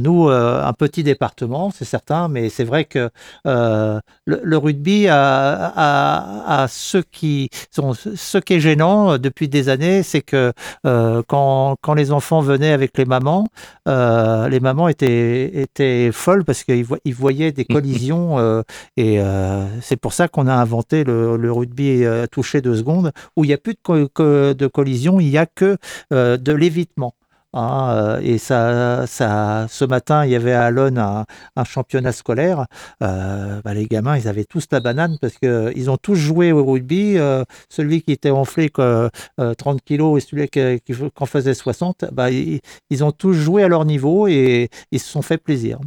Nous, 0.00 0.28
euh, 0.28 0.62
un 0.64 0.72
petit 0.72 1.02
département, 1.02 1.70
c'est 1.70 1.84
certain, 1.84 2.28
mais 2.28 2.48
c'est 2.48 2.64
vrai 2.64 2.84
que 2.84 3.10
euh, 3.46 4.00
le, 4.26 4.40
le 4.42 4.56
rugby 4.58 5.08
a, 5.08 5.72
a, 5.76 6.62
a 6.62 6.68
ce 6.68 6.98
qui 6.98 7.48
sont 7.70 7.92
ce 7.94 8.38
qui 8.38 8.54
est 8.54 8.60
gênant 8.60 9.12
euh, 9.12 9.18
depuis 9.18 9.48
des 9.48 9.68
années, 9.68 10.02
c'est 10.02 10.22
que 10.22 10.52
euh, 10.86 11.22
quand, 11.26 11.76
quand 11.82 11.94
les 11.94 12.12
enfants 12.12 12.40
venaient 12.40 12.72
avec 12.72 12.96
les 12.98 13.04
mamans, 13.04 13.46
euh, 13.88 14.48
les 14.48 14.60
mamans 14.60 14.88
étaient, 14.88 15.60
étaient 15.60 16.10
folles 16.12 16.44
parce 16.44 16.64
qu'ils 16.64 16.84
vo- 16.84 16.96
ils 17.04 17.14
voyaient 17.14 17.52
des 17.52 17.64
collisions 17.64 18.38
euh, 18.38 18.62
et 18.96 19.20
euh, 19.20 19.64
c'est 19.80 19.96
pour 19.96 20.12
ça 20.12 20.28
qu'on 20.28 20.46
a 20.46 20.54
inventé 20.54 21.04
le, 21.04 21.36
le 21.36 21.52
rugby 21.52 22.04
euh, 22.04 22.26
touché 22.30 22.60
deux 22.60 22.76
secondes 22.76 23.12
où 23.36 23.44
il 23.44 23.48
n'y 23.48 23.54
a 23.54 23.58
plus 23.58 23.74
de, 23.74 23.78
co- 23.84 24.54
de 24.54 24.66
collision, 24.66 25.20
il 25.20 25.28
n'y 25.30 25.38
a 25.38 25.46
que 25.46 25.64
euh, 25.64 25.76
de 26.10 26.52
l'évitement. 26.52 27.14
Hein, 27.54 27.94
euh, 27.94 28.20
et 28.22 28.38
ça, 28.38 29.06
ça, 29.06 29.66
ce 29.68 29.84
matin, 29.84 30.24
il 30.24 30.32
y 30.32 30.36
avait 30.36 30.52
à 30.52 30.64
Alonne 30.64 30.98
un, 30.98 31.64
championnat 31.64 32.12
scolaire. 32.12 32.66
Euh, 33.02 33.60
bah, 33.64 33.74
les 33.74 33.86
gamins, 33.86 34.16
ils 34.16 34.28
avaient 34.28 34.44
tous 34.44 34.66
la 34.70 34.80
banane 34.80 35.16
parce 35.20 35.34
qu'ils 35.38 35.90
ont 35.90 35.96
tous 35.96 36.16
joué 36.16 36.52
au 36.52 36.64
rugby. 36.64 37.14
euh, 37.16 37.44
celui 37.68 38.02
qui 38.02 38.12
était 38.12 38.30
enflé 38.30 38.68
que, 38.68 39.08
euh, 39.40 39.54
30 39.54 39.82
kilos 39.82 40.22
et 40.22 40.26
celui 40.26 40.48
qui, 40.48 40.80
qui 40.80 40.94
en 41.18 41.26
faisait 41.26 41.54
60, 41.54 42.06
bah, 42.12 42.30
ils, 42.30 42.60
ils 42.90 43.04
ont 43.04 43.12
tous 43.12 43.32
joué 43.32 43.62
à 43.62 43.68
leur 43.68 43.84
niveau 43.84 44.26
et 44.28 44.68
ils 44.90 45.00
se 45.00 45.10
sont 45.10 45.22
fait 45.22 45.38
plaisir. 45.38 45.78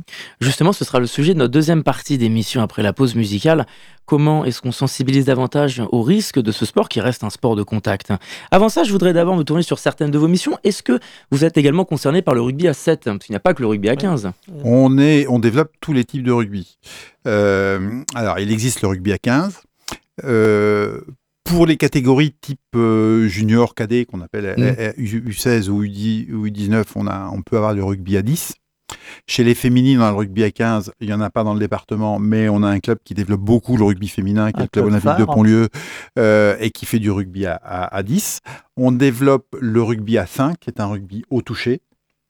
Justement, 0.42 0.74
ce 0.74 0.86
sera 0.86 1.00
le 1.00 1.08
sujet 1.08 1.34
de 1.34 1.40
notre 1.40 1.54
deuxième 1.54 1.84
partie 1.84 2.18
d'émission 2.18 2.62
après 2.62 2.84
la 2.84 2.94
pause 2.94 3.16
musicale. 3.16 3.66
Comment 4.08 4.46
est-ce 4.46 4.62
qu'on 4.62 4.72
sensibilise 4.72 5.26
davantage 5.26 5.84
au 5.92 6.02
risque 6.02 6.40
de 6.40 6.54
ce 6.54 6.66
sport 6.66 6.88
qui 6.88 7.02
reste 7.02 7.26
un 7.26 7.30
sport 7.30 7.58
de 7.58 7.64
contact? 7.64 8.14
Avant 8.52 8.70
ça, 8.70 8.86
je 8.86 8.92
voudrais 8.94 9.12
d'abord 9.12 9.36
me 9.36 9.44
tourner 9.44 9.64
sur 9.64 9.80
certaines 9.80 10.12
de 10.12 10.18
vos 10.18 10.30
missions. 10.30 10.58
Est-ce 10.64 10.82
que 10.82 10.98
vous 11.30 11.44
êtes 11.44 11.57
également 11.58 11.86
concerné 11.86 12.22
par 12.22 12.34
le 12.36 12.42
rugby 12.42 12.68
à 12.68 12.74
7 12.74 13.06
Parce 13.06 13.18
qu'il 13.20 13.34
n'y 13.34 13.38
a 13.38 13.42
pas 13.42 13.54
que 13.54 13.62
le 13.62 13.68
rugby 13.68 13.90
à 13.90 13.96
15. 13.96 14.32
On, 14.64 14.98
est, 14.98 15.28
on 15.28 15.40
développe 15.40 15.72
tous 15.82 15.94
les 15.94 16.04
types 16.06 16.24
de 16.24 16.32
rugby. 16.32 16.78
Euh, 17.28 18.02
alors, 18.16 18.40
il 18.40 18.52
existe 18.52 18.82
le 18.82 18.88
rugby 18.90 19.12
à 19.14 19.18
15. 19.18 19.62
Euh, 20.24 21.02
pour 21.44 21.66
les 21.66 21.78
catégories 21.78 22.34
type 22.42 22.60
euh, 22.76 23.28
junior, 23.28 23.74
cadet, 23.76 24.06
qu'on 24.06 24.22
appelle 24.22 24.54
Mm. 24.58 24.64
euh, 24.80 24.92
U- 24.98 25.30
U16 25.30 25.70
ou 25.70 25.84
U10 25.84 26.32
ou 26.34 26.48
U19, 26.48 26.84
on, 26.96 27.08
a, 27.08 27.30
on 27.34 27.42
peut 27.42 27.56
avoir 27.58 27.74
le 27.74 27.84
rugby 27.84 28.18
à 28.18 28.22
10. 28.22 28.54
Chez 29.28 29.44
les 29.44 29.56
féminines, 29.56 30.00
dans 30.00 30.10
le 30.12 30.16
rugby 30.16 30.44
à 30.44 30.52
15, 30.52 30.92
il 31.02 31.08
n'y 31.08 31.14
en 31.14 31.20
a 31.22 31.30
pas 31.30 31.44
dans 31.44 31.54
le 31.54 31.60
département, 31.60 32.20
mais 32.20 32.48
on 32.50 32.64
a 32.64 32.70
un 32.70 32.80
club 32.80 33.00
qui 33.04 33.14
développe 33.14 33.42
beaucoup 33.42 33.76
le 33.78 33.84
rugby 33.84 34.08
féminin, 34.08 34.52
qui 34.52 34.60
est 34.60 34.64
le 34.64 34.68
Club 34.70 34.86
Olympique 34.86 35.04
de. 35.20 35.26
Pontlieu, 35.36 35.70
euh, 36.18 36.56
et 36.60 36.72
qui 36.72 36.86
fait 36.86 37.00
du 37.00 37.12
rugby 37.12 37.46
à, 37.46 37.56
à- 37.56 37.96
à 37.96 38.04
10. 38.04 38.40
On 38.78 38.92
développe 38.92 39.48
le 39.60 39.82
rugby 39.84 40.18
à 40.18 40.26
5, 40.26 40.58
qui 40.60 40.70
est 40.70 40.80
un 40.80 40.86
rugby 40.88 41.24
au 41.30 41.42
toucher, 41.42 41.82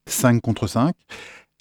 5 0.09 0.41
contre 0.41 0.65
5. 0.67 0.95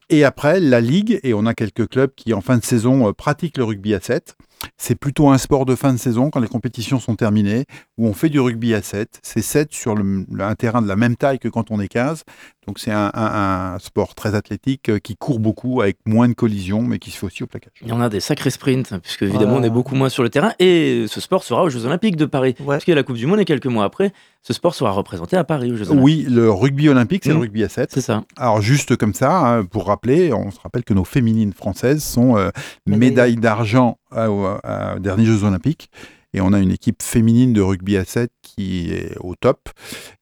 Et 0.09 0.23
après, 0.25 0.61
la 0.61 0.81
Ligue, 0.81 1.19
et 1.25 1.35
on 1.35 1.47
a 1.47 1.53
quelques 1.55 1.89
clubs 1.89 2.13
qui, 2.15 2.33
en 2.33 2.41
fin 2.41 2.57
de 2.59 2.65
saison, 2.65 3.09
euh, 3.09 3.13
pratiquent 3.13 3.59
le 3.59 3.65
rugby 3.65 3.93
à 3.93 4.01
7. 4.01 4.37
C'est 4.79 4.95
plutôt 4.95 5.29
un 5.31 5.37
sport 5.39 5.67
de 5.67 5.75
fin 5.75 5.93
de 5.93 5.99
saison, 5.99 6.31
quand 6.31 6.39
les 6.41 6.47
compétitions 6.49 7.01
sont 7.01 7.17
terminées, 7.17 7.65
où 7.99 8.07
on 8.07 8.13
fait 8.15 8.29
du 8.29 8.39
rugby 8.39 8.73
à 8.73 8.83
7. 8.83 9.19
C'est 9.23 9.43
7 9.43 9.73
sur 9.73 9.97
le- 9.97 10.25
un 10.39 10.55
terrain 10.55 10.81
de 10.81 10.87
la 10.87 10.95
même 10.97 11.17
taille 11.17 11.41
que 11.41 11.49
quand 11.49 11.73
on 11.73 11.81
est 11.81 11.89
15. 11.89 12.23
Donc 12.67 12.79
c'est 12.79 12.91
un, 12.91 13.11
un- 13.15 13.75
un 13.75 13.79
sport 13.79 14.15
très 14.15 14.35
athlétique 14.35 14.89
euh, 14.89 14.99
qui 14.99 15.17
court 15.17 15.39
beaucoup, 15.39 15.81
avec 15.83 15.99
moins 16.05 16.29
de 16.29 16.35
collisions, 16.35 16.83
mais 16.83 16.99
qui 16.99 17.11
se 17.11 17.19
fait 17.19 17.27
aussi 17.27 17.43
au 17.43 17.47
plaquage. 17.47 17.73
Il 17.83 17.89
y 17.89 17.93
en 17.93 18.01
a 18.01 18.09
des 18.09 18.21
sacrés 18.21 18.51
sprints, 18.51 18.93
puisque 19.03 19.23
évidemment 19.23 19.57
on 19.57 19.63
est 19.63 19.71
beaucoup 19.71 19.95
moins 19.95 20.09
sur 20.09 20.23
le 20.23 20.31
terrain. 20.31 20.53
Et 20.59 21.07
ce 21.09 21.21
sport 21.21 21.45
sera 21.45 21.63
aux 21.63 21.69
Jeux 21.71 21.85
Olympiques 21.87 22.17
de 22.17 22.25
Paris. 22.27 22.55
Ouais. 22.61 22.67
Parce 22.75 22.85
qu'il 22.85 22.93
y 22.93 22.97
a 22.97 22.97
la 22.97 23.03
Coupe 23.05 23.17
du 23.17 23.27
Monde 23.27 23.41
et 23.41 23.45
quelques 23.45 23.67
mois 23.67 23.85
après, 23.85 24.13
ce 24.43 24.53
sport 24.53 24.75
sera 24.75 24.91
représenté 24.91 25.37
à 25.37 25.45
Paris 25.45 25.71
aux 25.73 25.77
Jeux 25.77 25.91
Olympiques. 25.91 26.05
Oui, 26.05 26.27
le 26.29 26.51
rugby 26.51 26.89
olympique, 26.89 27.23
c'est 27.25 27.31
le 27.33 27.39
rugby 27.39 27.63
à 27.65 27.69
7. 27.69 27.91
C'est 27.93 28.01
ça. 28.01 28.25
Alors 28.37 28.61
juste 28.61 28.97
comme 28.97 29.15
ça, 29.15 29.39
hein, 29.59 29.65
pour 29.65 29.87
rappeler, 29.87 30.33
on 30.33 30.51
se 30.51 30.59
rappelle 30.61 30.85
que 30.85 30.95
nos 30.95 31.05
féminines 31.05 31.53
françaises 31.53 32.03
sont 32.03 32.37
euh, 32.37 32.51
médailles 32.87 33.37
d'argent 33.37 33.99
à- 34.11 34.31
aux 34.31 34.99
derniers 34.99 35.25
Jeux 35.27 35.45
olympiques. 35.45 35.91
Et 36.37 36.41
on 36.43 36.53
a 36.53 36.59
une 36.61 36.71
équipe 36.71 37.03
féminine 37.03 37.55
de 37.55 37.63
rugby 37.63 37.97
à 37.97 38.05
7 38.05 38.31
qui 38.43 38.93
est 38.93 39.17
au 39.21 39.35
top 39.35 39.71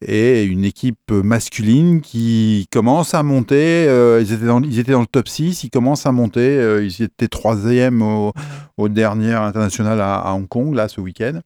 et 0.00 0.44
une 0.44 0.64
équipe 0.64 1.10
masculine 1.10 2.00
qui 2.02 2.68
commence 2.70 3.14
à 3.14 3.24
monter. 3.24 3.86
euh, 3.88 4.22
ils, 4.22 4.32
étaient 4.32 4.46
dans, 4.46 4.62
ils 4.62 4.78
étaient 4.78 4.92
dans 4.92 5.00
le 5.00 5.06
top 5.08 5.26
6, 5.26 5.64
ils 5.64 5.70
commencent 5.70 6.06
à 6.06 6.12
monter. 6.12 6.40
euh, 6.40 6.84
ils 6.84 7.02
étaient 7.02 7.26
troisième 7.26 8.00
au, 8.00 8.32
au 8.76 8.88
dernier 8.88 9.32
international 9.32 10.00
à, 10.00 10.14
à 10.20 10.32
Hong 10.34 10.46
Kong, 10.46 10.72
là, 10.74 10.86
ce 10.86 11.00
week-end. 11.00 11.40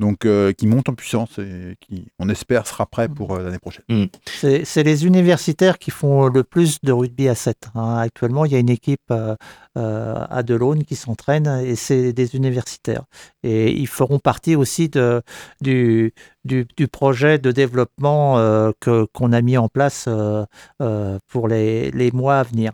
Donc, 0.00 0.24
euh, 0.26 0.52
qui 0.52 0.66
monte 0.66 0.88
en 0.88 0.94
puissance 0.94 1.38
et 1.38 1.76
qui, 1.80 2.08
on 2.18 2.28
espère, 2.28 2.66
sera 2.66 2.84
prêt 2.84 3.08
pour 3.08 3.34
euh, 3.34 3.42
l'année 3.44 3.60
prochaine. 3.60 3.84
C'est 4.26 4.64
c'est 4.64 4.82
les 4.82 5.06
universitaires 5.06 5.78
qui 5.78 5.92
font 5.92 6.26
le 6.26 6.42
plus 6.42 6.80
de 6.82 6.90
rugby 6.90 7.28
à 7.28 7.36
7. 7.36 7.68
hein. 7.76 7.98
Actuellement, 7.98 8.44
il 8.44 8.52
y 8.52 8.56
a 8.56 8.58
une 8.58 8.70
équipe 8.70 8.98
euh, 9.12 9.36
euh, 9.78 10.24
à 10.30 10.42
Delaune 10.42 10.82
qui 10.84 10.96
s'entraîne 10.96 11.46
et 11.64 11.76
c'est 11.76 12.12
des 12.12 12.34
universitaires. 12.34 13.04
Et 13.44 13.70
ils 13.72 13.86
feront 13.86 14.18
partie 14.18 14.56
aussi 14.56 14.88
de, 14.88 15.22
du, 15.60 16.12
du, 16.44 16.66
du 16.76 16.88
projet 16.88 17.38
de 17.38 17.52
développement 17.52 18.38
euh, 18.38 18.72
que- 18.80 19.06
qu'on 19.12 19.32
a 19.32 19.42
mis 19.42 19.56
en 19.56 19.68
place 19.68 20.06
euh, 20.08 20.44
euh, 20.82 21.18
pour 21.28 21.46
les, 21.46 21.90
les 21.92 22.10
mois 22.10 22.38
à 22.40 22.42
venir. 22.42 22.72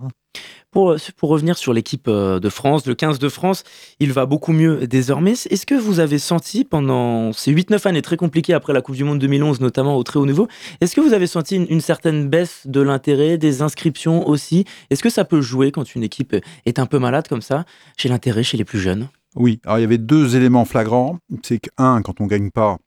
Pour, 0.70 0.94
pour 1.16 1.30
revenir 1.30 1.58
sur 1.58 1.72
l'équipe 1.72 2.06
euh, 2.06 2.38
de 2.38 2.48
France, 2.48 2.86
le 2.86 2.94
15 2.94 3.18
de 3.18 3.28
France, 3.28 3.64
il 3.98 4.12
va 4.12 4.24
beaucoup 4.24 4.52
mieux 4.52 4.86
désormais. 4.86 5.32
Est-ce 5.32 5.66
que 5.66 5.74
vous 5.74 5.98
avez 5.98 6.20
senti 6.20 6.64
pendant 6.64 7.32
ces 7.32 7.52
8-9 7.52 7.88
années 7.88 8.02
très 8.02 8.16
compliquées 8.16 8.54
après 8.54 8.72
la 8.72 8.80
Coupe 8.80 8.94
du 8.94 9.02
Monde 9.02 9.18
2011, 9.18 9.60
notamment 9.60 9.96
au 9.96 10.04
très 10.04 10.20
haut 10.20 10.26
niveau, 10.26 10.46
est-ce 10.80 10.94
que 10.94 11.00
vous 11.00 11.12
avez 11.12 11.26
senti 11.26 11.56
une, 11.56 11.66
une 11.70 11.80
certaine 11.80 12.28
baisse 12.28 12.66
de 12.66 12.80
l'intérêt, 12.80 13.36
des 13.36 13.62
inscriptions 13.62 14.28
aussi? 14.28 14.64
Est-ce 14.90 15.02
que 15.02 15.10
ça 15.10 15.24
peut 15.24 15.40
jouer 15.40 15.72
quand 15.72 15.96
une 15.96 16.04
équipe 16.04 16.36
est 16.66 16.78
un 16.78 16.86
peu 16.86 17.00
malade 17.00 17.26
comme 17.26 17.42
ça, 17.42 17.64
chez 17.96 18.08
l'intérêt, 18.08 18.44
chez 18.44 18.56
les 18.56 18.64
plus 18.64 18.78
jeunes? 18.78 19.08
Oui, 19.36 19.60
alors 19.64 19.78
il 19.78 19.82
y 19.82 19.84
avait 19.84 19.98
deux 19.98 20.36
éléments 20.36 20.64
flagrants. 20.64 21.18
C'est 21.42 21.58
que, 21.58 21.70
un, 21.78 22.02
quand 22.02 22.20
on 22.20 22.26
gagne 22.26 22.50
pas, 22.50 22.78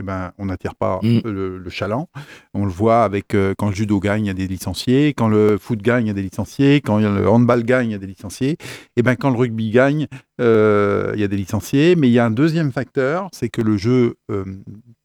eh 0.00 0.02
ben, 0.02 0.32
on 0.38 0.46
n'attire 0.46 0.74
pas 0.74 0.98
Mm. 1.02 1.20
le, 1.24 1.58
le 1.58 1.70
chaland. 1.70 2.08
On 2.54 2.64
le 2.64 2.70
voit 2.70 3.04
avec 3.04 3.34
euh, 3.34 3.54
quand 3.56 3.68
le 3.68 3.74
judo 3.74 4.00
gagne, 4.00 4.24
il 4.24 4.28
y 4.28 4.30
a 4.30 4.34
des 4.34 4.46
licenciés. 4.46 5.14
Quand 5.14 5.28
le 5.28 5.58
foot 5.58 5.80
gagne, 5.82 6.04
il 6.06 6.08
y 6.08 6.10
a 6.10 6.14
des 6.14 6.22
licenciés. 6.22 6.80
Quand 6.80 6.98
le 6.98 7.28
handball 7.28 7.62
gagne, 7.64 7.90
il 7.90 7.92
y 7.92 7.96
a 7.96 7.98
des 7.98 8.06
licenciés. 8.06 8.56
Et 8.96 9.02
ben, 9.02 9.16
quand 9.16 9.30
le 9.30 9.36
rugby 9.36 9.70
gagne, 9.70 10.06
euh, 10.40 11.12
il 11.14 11.20
y 11.20 11.24
a 11.24 11.28
des 11.28 11.36
licenciés. 11.36 11.96
Mais 11.96 12.08
il 12.08 12.12
y 12.12 12.18
a 12.18 12.24
un 12.26 12.30
deuxième 12.30 12.72
facteur, 12.72 13.28
c'est 13.32 13.48
que 13.48 13.62
le 13.62 13.76
jeu 13.76 14.16
euh, 14.30 14.44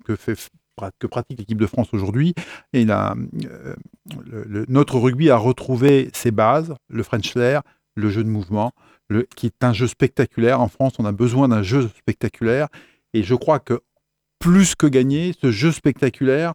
que, 0.05 0.15
fait, 0.15 0.35
que 0.99 1.07
pratique 1.07 1.37
l'équipe 1.39 1.59
de 1.59 1.67
France 1.67 1.89
aujourd'hui, 1.93 2.33
et 2.73 2.85
la, 2.85 3.15
le- 4.31 4.45
le- 4.47 4.65
notre 4.69 4.97
rugby 4.97 5.29
a 5.29 5.37
retrouvé 5.37 6.09
ses 6.13 6.31
bases, 6.31 6.73
le 6.89 7.03
French 7.03 7.31
flair, 7.31 7.61
le 7.95 8.09
jeu 8.09 8.23
de 8.23 8.29
mouvement, 8.29 8.71
le, 9.09 9.27
qui 9.35 9.47
est 9.47 9.63
un 9.63 9.73
jeu 9.73 9.87
spectaculaire. 9.87 10.61
En 10.61 10.67
France, 10.67 10.93
on 10.99 11.05
a 11.05 11.11
besoin 11.11 11.47
d'un 11.49 11.63
jeu 11.63 11.89
spectaculaire. 11.97 12.67
Et 13.13 13.23
je 13.23 13.33
crois 13.35 13.59
que 13.59 13.81
plus 14.39 14.73
que 14.75 14.87
gagner, 14.87 15.33
ce 15.39 15.51
jeu 15.51 15.71
spectaculaire 15.71 16.53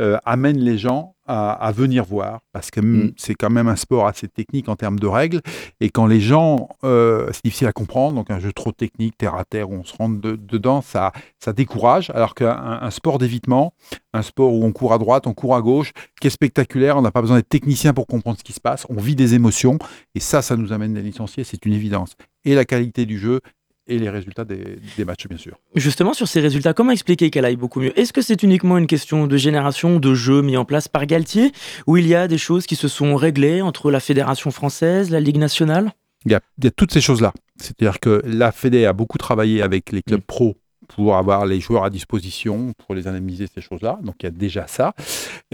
euh, 0.00 0.16
amène 0.24 0.58
les 0.58 0.78
gens 0.78 1.14
à, 1.28 1.52
à 1.52 1.72
venir 1.72 2.04
voir, 2.04 2.40
parce 2.52 2.70
que 2.70 2.80
mm, 2.80 3.12
c'est 3.16 3.34
quand 3.34 3.50
même 3.50 3.66
un 3.68 3.76
sport 3.76 4.06
assez 4.06 4.28
technique 4.28 4.68
en 4.68 4.76
termes 4.76 4.98
de 4.98 5.06
règles, 5.06 5.40
et 5.80 5.90
quand 5.90 6.06
les 6.06 6.20
gens, 6.20 6.68
euh, 6.84 7.28
c'est 7.32 7.44
difficile 7.44 7.66
à 7.66 7.72
comprendre, 7.72 8.14
donc 8.14 8.30
un 8.30 8.38
jeu 8.38 8.52
trop 8.52 8.72
technique, 8.72 9.18
terre 9.18 9.34
à 9.34 9.44
terre, 9.44 9.68
où 9.70 9.74
on 9.74 9.84
se 9.84 9.94
rentre 9.96 10.20
de- 10.20 10.36
dedans, 10.36 10.82
ça, 10.82 11.12
ça 11.42 11.52
décourage, 11.52 12.10
alors 12.10 12.34
qu'un 12.34 12.78
un 12.80 12.90
sport 12.90 13.18
d'évitement, 13.18 13.74
un 14.14 14.22
sport 14.22 14.52
où 14.52 14.64
on 14.64 14.72
court 14.72 14.92
à 14.92 14.98
droite, 14.98 15.26
on 15.26 15.34
court 15.34 15.56
à 15.56 15.60
gauche, 15.62 15.92
qui 16.20 16.28
est 16.28 16.30
spectaculaire, 16.30 16.96
on 16.96 17.02
n'a 17.02 17.10
pas 17.10 17.22
besoin 17.22 17.36
d'être 17.36 17.48
technicien 17.48 17.92
pour 17.92 18.06
comprendre 18.06 18.38
ce 18.38 18.44
qui 18.44 18.52
se 18.52 18.60
passe, 18.60 18.86
on 18.88 19.00
vit 19.00 19.16
des 19.16 19.34
émotions, 19.34 19.78
et 20.14 20.20
ça, 20.20 20.42
ça 20.42 20.56
nous 20.56 20.72
amène 20.72 20.94
les 20.94 21.02
licenciés, 21.02 21.44
c'est 21.44 21.66
une 21.66 21.72
évidence. 21.74 22.14
Et 22.44 22.54
la 22.54 22.64
qualité 22.64 23.04
du 23.06 23.18
jeu, 23.18 23.40
et 23.88 23.98
les 23.98 24.10
résultats 24.10 24.44
des, 24.44 24.78
des 24.96 25.04
matchs, 25.04 25.26
bien 25.28 25.38
sûr. 25.38 25.56
Justement, 25.74 26.12
sur 26.12 26.26
ces 26.28 26.40
résultats, 26.40 26.74
comment 26.74 26.90
expliquer 26.92 27.30
qu'elle 27.30 27.44
aille 27.44 27.56
beaucoup 27.56 27.80
mieux? 27.80 27.98
Est-ce 27.98 28.12
que 28.12 28.22
c'est 28.22 28.42
uniquement 28.42 28.78
une 28.78 28.86
question 28.86 29.26
de 29.26 29.36
génération, 29.36 29.98
de 29.98 30.14
jeux 30.14 30.42
mis 30.42 30.56
en 30.56 30.64
place 30.64 30.88
par 30.88 31.06
Galtier, 31.06 31.52
ou 31.86 31.96
il 31.96 32.06
y 32.06 32.14
a 32.14 32.28
des 32.28 32.38
choses 32.38 32.66
qui 32.66 32.76
se 32.76 32.88
sont 32.88 33.14
réglées 33.16 33.62
entre 33.62 33.90
la 33.90 34.00
Fédération 34.00 34.50
française, 34.50 35.10
la 35.10 35.20
Ligue 35.20 35.38
nationale? 35.38 35.92
Il 36.24 36.32
y 36.32 36.34
a, 36.34 36.40
il 36.58 36.64
y 36.64 36.66
a 36.68 36.72
toutes 36.72 36.92
ces 36.92 37.00
choses-là. 37.00 37.32
C'est-à-dire 37.60 38.00
que 38.00 38.20
la 38.24 38.50
Fédé 38.50 38.84
a 38.84 38.92
beaucoup 38.92 39.18
travaillé 39.18 39.62
avec 39.62 39.92
les 39.92 40.02
clubs 40.02 40.20
Mm. 40.20 40.24
pro 40.26 40.56
pour 40.88 41.16
avoir 41.16 41.46
les 41.46 41.60
joueurs 41.60 41.84
à 41.84 41.90
disposition, 41.90 42.72
pour 42.86 42.94
les 42.94 43.06
indemniser, 43.06 43.46
ces 43.52 43.60
choses-là. 43.60 43.98
Donc 44.02 44.16
il 44.20 44.24
y 44.24 44.26
a 44.28 44.30
déjà 44.30 44.66
ça. 44.66 44.92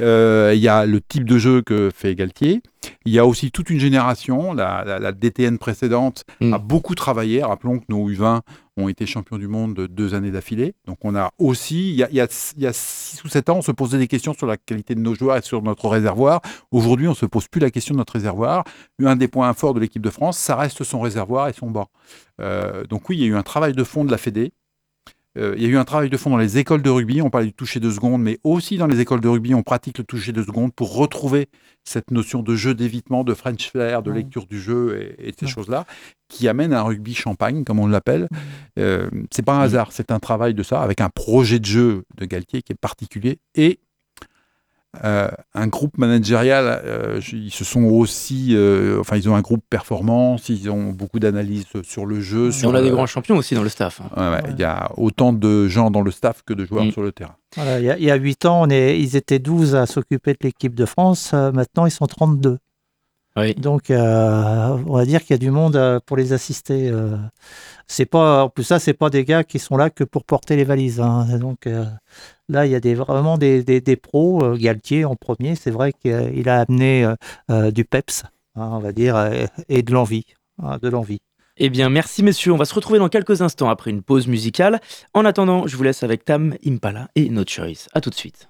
Euh, 0.00 0.52
il 0.54 0.60
y 0.60 0.68
a 0.68 0.86
le 0.86 1.00
type 1.00 1.24
de 1.24 1.38
jeu 1.38 1.62
que 1.62 1.90
fait 1.94 2.14
Galtier. 2.14 2.62
Il 3.04 3.12
y 3.12 3.18
a 3.18 3.26
aussi 3.26 3.50
toute 3.52 3.70
une 3.70 3.78
génération, 3.78 4.52
la, 4.54 4.84
la- 4.84 4.98
la 4.98 5.12
DTN 5.12 5.58
précédente 5.58 6.24
Mm. 6.40 6.54
a 6.54 6.58
beaucoup 6.58 6.94
travaillé. 6.94 7.42
Rappelons 7.42 7.78
que 7.78 7.84
nos 7.88 8.08
U20 8.10 8.40
ont 8.78 8.88
été 8.88 9.04
champions 9.06 9.36
du 9.38 9.48
monde 9.48 9.74
de 9.74 9.86
deux 9.86 10.14
années 10.14 10.30
d'affilée. 10.30 10.74
Donc 10.86 10.98
on 11.02 11.14
a 11.14 11.30
aussi, 11.38 11.90
il 11.90 11.94
y 11.96 12.02
a, 12.02 12.08
il 12.10 12.16
y 12.16 12.20
a, 12.20 12.26
il 12.56 12.62
y 12.62 12.66
a 12.66 12.72
six 12.72 13.22
ou 13.22 13.28
sept 13.28 13.48
ans, 13.50 13.58
on 13.58 13.62
se 13.62 13.70
posait 13.72 13.98
des 13.98 14.08
questions 14.08 14.32
sur 14.34 14.46
la 14.46 14.56
qualité 14.56 14.94
de 14.94 15.00
nos 15.00 15.14
joueurs 15.14 15.36
et 15.36 15.42
sur 15.42 15.62
notre 15.62 15.88
réservoir. 15.88 16.40
Aujourd'hui, 16.70 17.06
on 17.06 17.14
se 17.14 17.26
pose 17.26 17.48
plus 17.48 17.60
la 17.60 17.70
question 17.70 17.92
de 17.94 17.98
notre 17.98 18.14
réservoir. 18.14 18.64
Un 19.04 19.16
des 19.16 19.28
points 19.28 19.52
forts 19.52 19.74
de 19.74 19.80
l'équipe 19.80 20.02
de 20.02 20.10
France, 20.10 20.38
ça 20.38 20.56
reste 20.56 20.82
son 20.84 21.00
réservoir 21.00 21.48
et 21.48 21.52
son 21.52 21.70
banc. 21.70 21.88
Euh, 22.40 22.84
donc 22.84 23.08
oui, 23.10 23.16
il 23.18 23.20
y 23.20 23.24
a 23.24 23.28
eu 23.28 23.36
un 23.36 23.42
travail 23.42 23.74
de 23.74 23.84
fond 23.84 24.04
de 24.04 24.10
la 24.10 24.16
Fédé. 24.18 24.52
Euh, 25.38 25.54
il 25.56 25.62
y 25.62 25.66
a 25.66 25.68
eu 25.68 25.76
un 25.76 25.84
travail 25.84 26.10
de 26.10 26.16
fond 26.16 26.30
dans 26.30 26.36
les 26.36 26.58
écoles 26.58 26.82
de 26.82 26.90
rugby. 26.90 27.22
On 27.22 27.30
parlait 27.30 27.46
du 27.46 27.52
toucher 27.54 27.80
de 27.80 27.90
seconde, 27.90 28.22
mais 28.22 28.38
aussi 28.44 28.76
dans 28.76 28.86
les 28.86 29.00
écoles 29.00 29.20
de 29.20 29.28
rugby, 29.28 29.54
on 29.54 29.62
pratique 29.62 29.98
le 29.98 30.04
toucher 30.04 30.32
de 30.32 30.42
seconde 30.42 30.74
pour 30.74 30.94
retrouver 30.94 31.48
cette 31.84 32.10
notion 32.10 32.42
de 32.42 32.54
jeu 32.54 32.74
d'évitement, 32.74 33.24
de 33.24 33.32
French 33.34 33.70
flair, 33.70 34.02
de 34.02 34.10
Ouais. 34.10 34.18
lecture 34.18 34.46
du 34.46 34.60
jeu 34.60 35.14
et, 35.18 35.28
et 35.28 35.34
ces 35.38 35.46
Ouais. 35.46 35.50
choses-là, 35.50 35.86
qui 36.28 36.48
amènent 36.48 36.74
un 36.74 36.82
rugby 36.82 37.14
champagne, 37.14 37.64
comme 37.64 37.78
on 37.80 37.86
l'appelle. 37.86 38.28
Euh, 38.78 39.08
c'est 39.30 39.42
pas 39.44 39.54
un 39.54 39.60
hasard, 39.60 39.92
c'est 39.92 40.10
un 40.10 40.18
travail 40.20 40.54
de 40.54 40.62
ça, 40.62 40.82
avec 40.82 41.00
un 41.00 41.08
projet 41.08 41.58
de 41.58 41.64
jeu 41.64 42.04
de 42.16 42.24
Galtier 42.26 42.62
qui 42.62 42.72
est 42.72 42.80
particulier 42.80 43.38
et 43.54 43.80
euh, 45.04 45.28
un 45.54 45.66
groupe 45.68 45.96
managérial. 45.98 46.82
euh, 46.84 47.20
ils 47.32 47.50
se 47.50 47.64
sont 47.64 47.84
aussi, 47.84 48.48
euh, 48.54 49.00
enfin, 49.00 49.16
ils 49.16 49.28
ont 49.28 49.34
un 49.34 49.40
groupe 49.40 49.64
performance, 49.70 50.48
ils 50.48 50.70
ont 50.70 50.90
beaucoup 50.92 51.18
d'analyses 51.18 51.64
sur 51.82 52.04
le 52.06 52.20
jeu. 52.20 52.48
Et 52.48 52.52
sur 52.52 52.70
on 52.70 52.74
a 52.74 52.82
des 52.82 52.90
grands 52.90 53.06
champions 53.06 53.36
aussi 53.36 53.54
dans 53.54 53.62
le 53.62 53.68
staff. 53.68 54.00
hein. 54.00 54.10
Ouais, 54.16 54.36
ouais, 54.36 54.42
Ouais. 54.44 54.50
Il 54.54 54.60
y 54.60 54.64
a 54.64 54.90
autant 54.96 55.32
de 55.32 55.66
gens 55.68 55.90
dans 55.90 56.02
le 56.02 56.10
staff 56.10 56.42
que 56.44 56.52
de 56.54 56.64
joueurs 56.64 56.84
Mm. 56.84 56.92
sur 56.92 57.02
le 57.02 57.12
terrain. 57.12 57.36
Voilà, 57.56 57.78
il, 57.80 57.84
y 57.86 57.90
a, 57.90 57.98
il 57.98 58.04
y 58.04 58.10
a 58.10 58.14
8 58.16 58.44
ans, 58.46 58.62
on 58.62 58.70
est, 58.70 58.98
ils 59.00 59.16
étaient 59.16 59.38
12 59.38 59.74
à 59.74 59.86
s'occuper 59.86 60.32
de 60.32 60.38
l'équipe 60.42 60.74
de 60.74 60.84
France. 60.86 61.32
euh, 61.34 61.52
maintenant, 61.52 61.86
ils 61.86 61.90
sont 61.90 62.06
32. 62.06 62.58
Oui. 63.36 63.54
Donc, 63.54 63.90
euh, 63.90 64.76
on 64.86 64.94
va 64.96 65.04
dire 65.06 65.20
qu'il 65.20 65.30
y 65.30 65.34
a 65.34 65.38
du 65.38 65.50
monde 65.50 65.76
euh, 65.76 65.98
pour 66.04 66.16
les 66.18 66.32
assister. 66.34 66.88
euh. 66.90 67.16
C'est 67.86 68.04
pas, 68.06 68.44
en 68.44 68.48
plus, 68.50 68.64
ça, 68.64 68.78
c'est 68.78 68.92
pas 68.92 69.08
des 69.10 69.24
gars 69.24 69.42
qui 69.44 69.58
sont 69.58 69.76
là 69.76 69.88
que 69.90 70.04
pour 70.04 70.24
porter 70.24 70.54
les 70.56 70.64
valises. 70.64 71.00
hein. 71.00 71.38
Donc, 71.38 71.66
euh, 71.66 71.84
là, 72.48 72.66
il 72.66 72.72
y 72.72 72.74
a 72.74 72.80
des, 72.80 72.94
vraiment 72.94 73.38
des, 73.38 73.62
des- 73.64 73.80
des 73.80 73.96
pros. 73.96 74.54
Galtier 74.56 75.04
en 75.06 75.16
premier, 75.16 75.54
c'est 75.54 75.70
vrai 75.70 75.92
qu'il 75.92 76.48
a 76.48 76.60
amené 76.60 77.10
du 77.72 77.84
peps, 77.84 78.24
hein, 78.56 78.68
on 78.72 78.78
va 78.80 78.92
dire, 78.92 79.16
et 79.68 79.82
de 79.82 79.92
l'envie. 79.92 80.26
hein, 80.62 80.78
de 80.80 80.88
l'envie. 80.88 81.20
Eh 81.56 81.70
bien, 81.70 81.88
merci 81.90 82.22
messieurs. 82.22 82.52
On 82.52 82.56
va 82.56 82.64
se 82.66 82.74
retrouver 82.74 82.98
dans 82.98 83.08
quelques 83.08 83.40
instants 83.42 83.68
après 83.70 83.90
une 83.90 84.02
pause 84.02 84.26
musicale. 84.26 84.80
En 85.14 85.24
attendant, 85.24 85.66
je 85.66 85.76
vous 85.76 85.82
laisse 85.82 86.02
avec 86.02 86.24
Tam, 86.24 86.54
Impala 86.66 87.08
et 87.14 87.28
No 87.30 87.44
Choice. 87.46 87.88
À 87.94 88.00
tout 88.00 88.10
de 88.10 88.14
suite. 88.14 88.48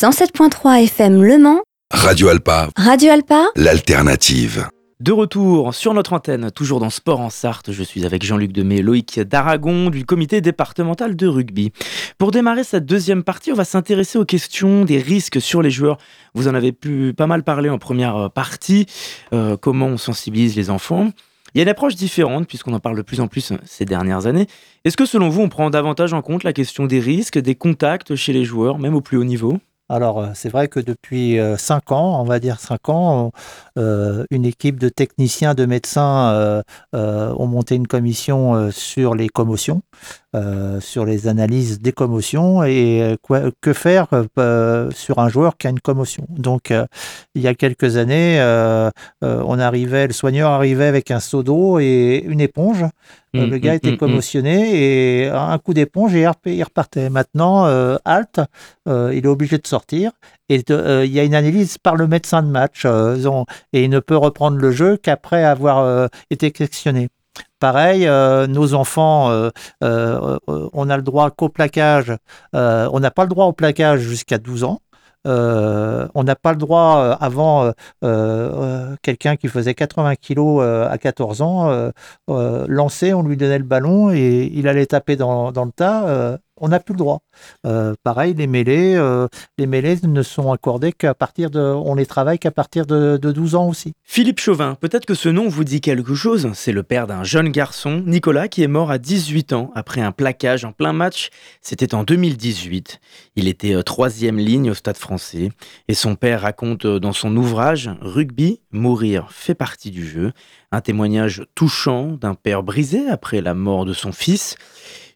107.3 0.00 0.84
FM 0.84 1.24
Le 1.24 1.38
Mans, 1.38 1.62
Radio 1.92 2.28
Alpa, 2.28 2.68
Radio 2.76 3.10
Alpa, 3.10 3.46
l'alternative. 3.56 4.68
De 5.00 5.10
retour 5.10 5.74
sur 5.74 5.92
notre 5.92 6.12
antenne, 6.12 6.52
toujours 6.52 6.78
dans 6.78 6.88
Sport 6.88 7.18
en 7.18 7.30
Sarthe, 7.30 7.72
je 7.72 7.82
suis 7.82 8.06
avec 8.06 8.22
Jean-Luc 8.22 8.52
Demey, 8.52 8.80
Loïc 8.80 9.18
d'Aragon 9.18 9.90
du 9.90 10.04
comité 10.04 10.40
départemental 10.40 11.16
de 11.16 11.26
rugby. 11.26 11.72
Pour 12.16 12.30
démarrer 12.30 12.62
cette 12.62 12.86
deuxième 12.86 13.24
partie, 13.24 13.50
on 13.50 13.56
va 13.56 13.64
s'intéresser 13.64 14.20
aux 14.20 14.24
questions 14.24 14.84
des 14.84 14.98
risques 14.98 15.40
sur 15.40 15.62
les 15.62 15.70
joueurs. 15.72 15.98
Vous 16.32 16.46
en 16.46 16.54
avez 16.54 16.70
pu 16.70 17.12
pas 17.12 17.26
mal 17.26 17.42
parlé 17.42 17.68
en 17.68 17.78
première 17.78 18.30
partie, 18.30 18.86
euh, 19.32 19.56
comment 19.56 19.86
on 19.86 19.96
sensibilise 19.96 20.54
les 20.54 20.70
enfants. 20.70 21.10
Il 21.54 21.58
y 21.58 21.60
a 21.60 21.64
une 21.64 21.70
approche 21.70 21.96
différente 21.96 22.46
puisqu'on 22.46 22.72
en 22.72 22.78
parle 22.78 22.96
de 22.96 23.02
plus 23.02 23.18
en 23.18 23.26
plus 23.26 23.52
ces 23.64 23.84
dernières 23.84 24.26
années. 24.26 24.46
Est-ce 24.84 24.96
que 24.96 25.06
selon 25.06 25.28
vous, 25.28 25.42
on 25.42 25.48
prend 25.48 25.70
davantage 25.70 26.12
en 26.12 26.22
compte 26.22 26.44
la 26.44 26.52
question 26.52 26.86
des 26.86 27.00
risques, 27.00 27.38
des 27.40 27.56
contacts 27.56 28.14
chez 28.14 28.32
les 28.32 28.44
joueurs, 28.44 28.78
même 28.78 28.94
au 28.94 29.00
plus 29.00 29.16
haut 29.16 29.24
niveau? 29.24 29.58
Alors, 29.88 30.20
euh, 30.20 30.30
c'est 30.34 30.50
vrai 30.50 30.68
que 30.68 30.80
depuis 30.80 31.38
5 31.56 31.92
ans, 31.92 32.20
on 32.20 32.24
va 32.24 32.40
dire 32.40 32.60
5 32.60 32.88
ans, 32.90 33.32
euh, 33.78 34.24
une 34.30 34.44
équipe 34.44 34.78
de 34.78 34.88
techniciens, 34.88 35.54
de 35.54 35.64
médecins 35.66 36.32
euh, 36.32 36.62
euh, 36.94 37.32
ont 37.38 37.46
monté 37.46 37.74
une 37.74 37.86
commission 37.86 38.54
euh, 38.54 38.70
sur 38.70 39.14
les 39.14 39.28
commotions, 39.28 39.82
euh, 40.36 40.78
sur 40.80 41.04
les 41.06 41.26
analyses 41.26 41.80
des 41.80 41.92
commotions 41.92 42.62
et 42.62 43.00
euh, 43.02 43.16
quoi- 43.22 43.50
que 43.60 43.72
faire 43.72 44.08
euh, 44.38 44.90
sur 44.90 45.18
un 45.20 45.28
joueur 45.28 45.56
qui 45.56 45.66
a 45.66 45.70
une 45.70 45.80
commotion. 45.80 46.26
Donc, 46.28 46.70
euh, 46.70 46.84
il 47.34 47.42
y 47.42 47.48
a 47.48 47.54
quelques 47.54 47.96
années, 47.96 48.38
on 49.22 49.58
arrivait, 49.58 50.06
le 50.06 50.12
soigneur 50.12 50.50
arrivait 50.50 50.86
avec 50.86 51.10
un 51.10 51.20
seau 51.20 51.42
d'eau 51.42 51.78
et 51.78 52.22
une 52.26 52.40
éponge. 52.40 52.82
Euh, 53.36 53.46
Mm, 53.46 53.50
le 53.50 53.58
gars 53.58 53.72
mm, 53.72 53.76
était 53.76 53.90
mm, 53.90 53.94
mm. 53.94 53.98
commotionné 53.98 55.24
et 55.24 55.28
un 55.28 55.58
coup 55.58 55.74
d'éponge 55.74 56.14
et 56.14 56.20
il 56.22 56.26
rep- 56.26 56.46
il 56.46 56.62
repartait. 56.62 57.10
Maintenant, 57.10 57.66
euh, 57.66 57.98
il 58.86 59.24
est 59.24 59.26
obligé 59.26 59.58
de 59.58 59.66
sortir 59.66 60.12
et 60.48 60.62
de- 60.62 61.04
il 61.04 61.12
y 61.12 61.20
a 61.20 61.24
une 61.24 61.34
analyse 61.34 61.76
par 61.76 61.96
le 61.96 62.06
médecin 62.06 62.42
de 62.42 62.48
match 62.48 62.86
et 62.86 63.84
il 63.84 63.90
ne 63.90 64.00
peut 64.00 64.16
reprendre 64.16 64.56
le 64.56 64.70
jeu 64.72 64.96
qu'après 64.96 65.44
avoir 65.44 66.08
été 66.30 66.50
questionné. 66.52 67.08
Pareil, 67.60 68.06
euh, 68.06 68.46
nos 68.46 68.74
enfants, 68.74 69.30
euh, 69.30 69.50
euh, 69.82 70.38
on 70.46 70.88
a 70.90 70.96
le 70.96 71.02
droit 71.02 71.30
qu'au 71.30 71.48
plaquage. 71.48 72.12
on 72.52 73.00
n'a 73.00 73.10
pas 73.10 73.24
le 73.24 73.28
droit 73.28 73.46
au 73.46 73.52
plaquage 73.52 74.00
jusqu'à 74.00 74.38
12 74.38 74.64
ans. 74.64 74.80
On 75.24 76.24
n'a 76.24 76.36
pas 76.36 76.52
le 76.52 76.58
droit 76.58 77.16
avant 77.20 77.72
quelqu'un 79.02 79.36
qui 79.36 79.48
faisait 79.48 79.74
80 79.74 80.14
kilos 80.16 80.62
à 80.62 80.96
14 80.98 81.42
ans 81.42 81.90
lancer, 82.28 83.12
on 83.12 83.22
lui 83.22 83.36
donnait 83.36 83.58
le 83.58 83.64
ballon 83.64 84.10
et 84.10 84.50
il 84.54 84.68
allait 84.68 84.86
taper 84.86 85.16
dans 85.16 85.50
le 85.50 85.72
tas. 85.72 86.38
On 86.60 86.68
n'a 86.68 86.80
plus 86.80 86.94
le 86.94 86.98
droit. 86.98 87.20
Euh, 87.66 87.94
pareil, 88.02 88.34
les 88.34 88.46
mêlées, 88.46 88.94
euh, 88.96 89.26
les 89.58 89.66
ne 89.66 90.22
sont 90.22 90.52
accordées 90.52 90.92
qu'à 90.92 91.14
partir 91.14 91.50
de, 91.50 91.60
on 91.60 91.94
les 91.94 92.06
travaille 92.06 92.38
qu'à 92.38 92.50
partir 92.50 92.86
de, 92.86 93.16
de 93.16 93.32
12 93.32 93.54
ans 93.54 93.68
aussi. 93.68 93.92
Philippe 94.04 94.40
Chauvin, 94.40 94.74
peut-être 94.74 95.06
que 95.06 95.14
ce 95.14 95.28
nom 95.28 95.48
vous 95.48 95.64
dit 95.64 95.80
quelque 95.80 96.14
chose. 96.14 96.50
C'est 96.54 96.72
le 96.72 96.82
père 96.82 97.06
d'un 97.06 97.22
jeune 97.24 97.50
garçon, 97.50 98.02
Nicolas, 98.06 98.48
qui 98.48 98.62
est 98.62 98.68
mort 98.68 98.90
à 98.90 98.98
18 98.98 99.52
ans 99.52 99.70
après 99.74 100.00
un 100.00 100.12
plaquage 100.12 100.64
en 100.64 100.72
plein 100.72 100.92
match. 100.92 101.30
C'était 101.60 101.94
en 101.94 102.04
2018. 102.04 103.00
Il 103.36 103.48
était 103.48 103.74
euh, 103.74 103.82
troisième 103.82 104.38
ligne 104.38 104.70
au 104.70 104.74
Stade 104.74 104.96
français. 104.96 105.50
Et 105.88 105.94
son 105.94 106.16
père 106.16 106.42
raconte 106.42 106.84
euh, 106.84 106.98
dans 106.98 107.12
son 107.12 107.36
ouvrage 107.36 107.90
Rugby, 108.00 108.60
mourir 108.72 109.30
fait 109.30 109.54
partie 109.54 109.90
du 109.90 110.06
jeu. 110.06 110.32
Un 110.72 110.80
témoignage 110.80 111.44
touchant 111.54 112.12
d'un 112.20 112.34
père 112.34 112.62
brisé 112.62 113.08
après 113.08 113.40
la 113.40 113.54
mort 113.54 113.84
de 113.84 113.92
son 113.92 114.12
fils. 114.12 114.56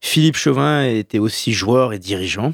Philippe 0.03 0.37
Chauvin 0.37 0.85
était 0.85 1.19
aussi 1.19 1.53
joueur 1.53 1.93
et 1.95 1.99
dirigeant. 1.99 2.53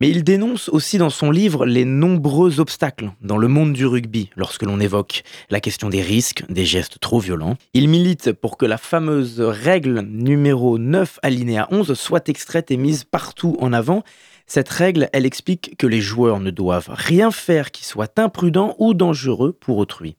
Mais 0.00 0.08
il 0.08 0.24
dénonce 0.24 0.70
aussi 0.70 0.96
dans 0.96 1.10
son 1.10 1.30
livre 1.30 1.66
les 1.66 1.84
nombreux 1.84 2.58
obstacles 2.58 3.10
dans 3.20 3.36
le 3.36 3.48
monde 3.48 3.74
du 3.74 3.84
rugby 3.84 4.30
lorsque 4.34 4.62
l'on 4.62 4.80
évoque 4.80 5.22
la 5.50 5.60
question 5.60 5.90
des 5.90 6.00
risques, 6.00 6.42
des 6.48 6.64
gestes 6.64 6.98
trop 7.00 7.20
violents. 7.20 7.56
Il 7.74 7.86
milite 7.88 8.32
pour 8.32 8.56
que 8.56 8.64
la 8.64 8.78
fameuse 8.78 9.40
règle 9.40 10.00
numéro 10.00 10.78
9 10.78 11.20
alinéa 11.22 11.68
11 11.70 11.92
soit 11.92 12.30
extraite 12.30 12.70
et 12.70 12.78
mise 12.78 13.04
partout 13.04 13.58
en 13.60 13.74
avant. 13.74 14.02
Cette 14.46 14.70
règle, 14.70 15.10
elle 15.12 15.26
explique 15.26 15.76
que 15.76 15.86
les 15.86 16.00
joueurs 16.00 16.40
ne 16.40 16.50
doivent 16.50 16.88
rien 16.88 17.30
faire 17.30 17.70
qui 17.70 17.84
soit 17.84 18.18
imprudent 18.18 18.74
ou 18.78 18.94
dangereux 18.94 19.52
pour 19.52 19.76
autrui. 19.76 20.16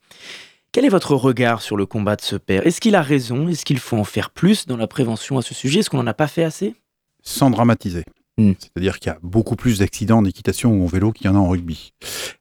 Quel 0.72 0.86
est 0.86 0.88
votre 0.88 1.14
regard 1.14 1.60
sur 1.60 1.76
le 1.76 1.84
combat 1.84 2.16
de 2.16 2.22
ce 2.22 2.34
père? 2.34 2.66
Est-ce 2.66 2.80
qu'il 2.80 2.94
a 2.94 3.02
raison? 3.02 3.46
Est-ce 3.46 3.66
qu'il 3.66 3.78
faut 3.78 3.98
en 3.98 4.04
faire 4.04 4.30
plus 4.30 4.66
dans 4.66 4.78
la 4.78 4.86
prévention 4.86 5.36
à 5.36 5.42
ce 5.42 5.52
sujet? 5.52 5.80
Est-ce 5.80 5.90
qu'on 5.90 5.98
n'en 5.98 6.06
a 6.06 6.14
pas 6.14 6.28
fait 6.28 6.44
assez? 6.44 6.74
Sans 7.22 7.50
dramatiser. 7.50 8.04
Mm. 8.38 8.52
C'est-à-dire 8.58 8.98
qu'il 8.98 9.12
y 9.12 9.14
a 9.14 9.18
beaucoup 9.22 9.54
plus 9.54 9.80
d'accidents 9.80 10.20
en 10.20 10.24
équitation 10.24 10.72
ou 10.72 10.84
en 10.84 10.86
vélo 10.86 11.12
qu'il 11.12 11.26
y 11.26 11.28
en 11.28 11.34
a 11.34 11.38
en 11.38 11.46
rugby. 11.50 11.92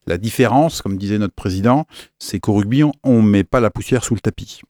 La 0.08 0.18
différence, 0.18 0.82
comme 0.82 0.98
disait 0.98 1.18
notre 1.18 1.34
président, 1.34 1.86
c'est 2.20 2.40
qu'au 2.40 2.54
rugby, 2.54 2.84
on 3.04 3.22
ne 3.22 3.28
met 3.28 3.44
pas 3.44 3.60
la 3.60 3.70
poussière 3.70 4.06
sous 4.06 4.16
le 4.16 4.22
tapis. 4.22 4.62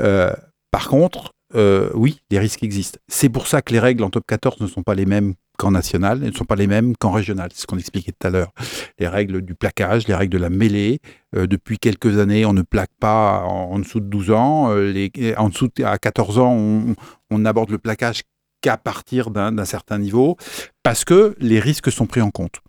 Euh, 0.00 0.32
par 0.70 0.88
contre, 0.88 1.34
euh, 1.54 1.90
oui, 1.92 2.22
les 2.30 2.38
risques 2.38 2.62
existent. 2.62 2.98
C'est 3.06 3.28
pour 3.28 3.48
ça 3.48 3.60
que 3.60 3.74
les 3.74 3.80
règles 3.80 4.02
en 4.02 4.08
top 4.08 4.24
14 4.26 4.60
ne 4.62 4.66
sont 4.66 4.82
pas 4.82 4.94
les 4.94 5.04
mêmes 5.04 5.34
qu'en 5.58 5.72
national, 5.72 6.20
elles 6.22 6.30
ne 6.30 6.36
sont 6.36 6.44
pas 6.46 6.56
les 6.56 6.66
mêmes 6.66 6.96
qu'en 6.96 7.10
régional. 7.12 7.50
C'est 7.52 7.62
ce 7.62 7.66
qu'on 7.66 7.76
expliquait 7.78 8.12
tout 8.12 8.26
à 8.26 8.30
l'heure. 8.30 8.52
Les 8.98 9.08
règles 9.08 9.42
du 9.42 9.54
plaquage, 9.54 10.08
les 10.08 10.14
règles 10.14 10.32
de 10.32 10.38
la 10.38 10.48
mêlée. 10.50 11.00
euh, 11.36 11.46
depuis 11.46 11.78
quelques 11.78 12.18
années, 12.18 12.46
on 12.46 12.52
ne 12.54 12.62
plaque 12.62 12.92
pas 13.00 13.42
en, 13.44 13.72
en 13.72 13.78
dessous 13.78 14.00
de 14.00 14.06
12 14.06 14.30
ans. 14.30 14.70
euh, 14.70 14.90
les, 14.90 15.12
en 15.36 15.50
dessous 15.50 15.68
de, 15.76 15.84
à 15.84 15.98
14 15.98 16.38
ans, 16.38 16.52
on, 16.54 16.94
on 17.30 17.44
aborde 17.44 17.70
le 17.70 17.78
plaquage 17.78 18.22
qu'à 18.60 18.76
partir 18.76 19.30
d'un 19.30 19.64
certain 19.64 19.98
niveau, 19.98 20.36
parce 20.82 21.04
que 21.04 21.36
les 21.38 21.60
risques 21.60 21.92
sont 21.92 22.06
pris 22.06 22.20
en 22.22 22.30
compte. 22.30 22.60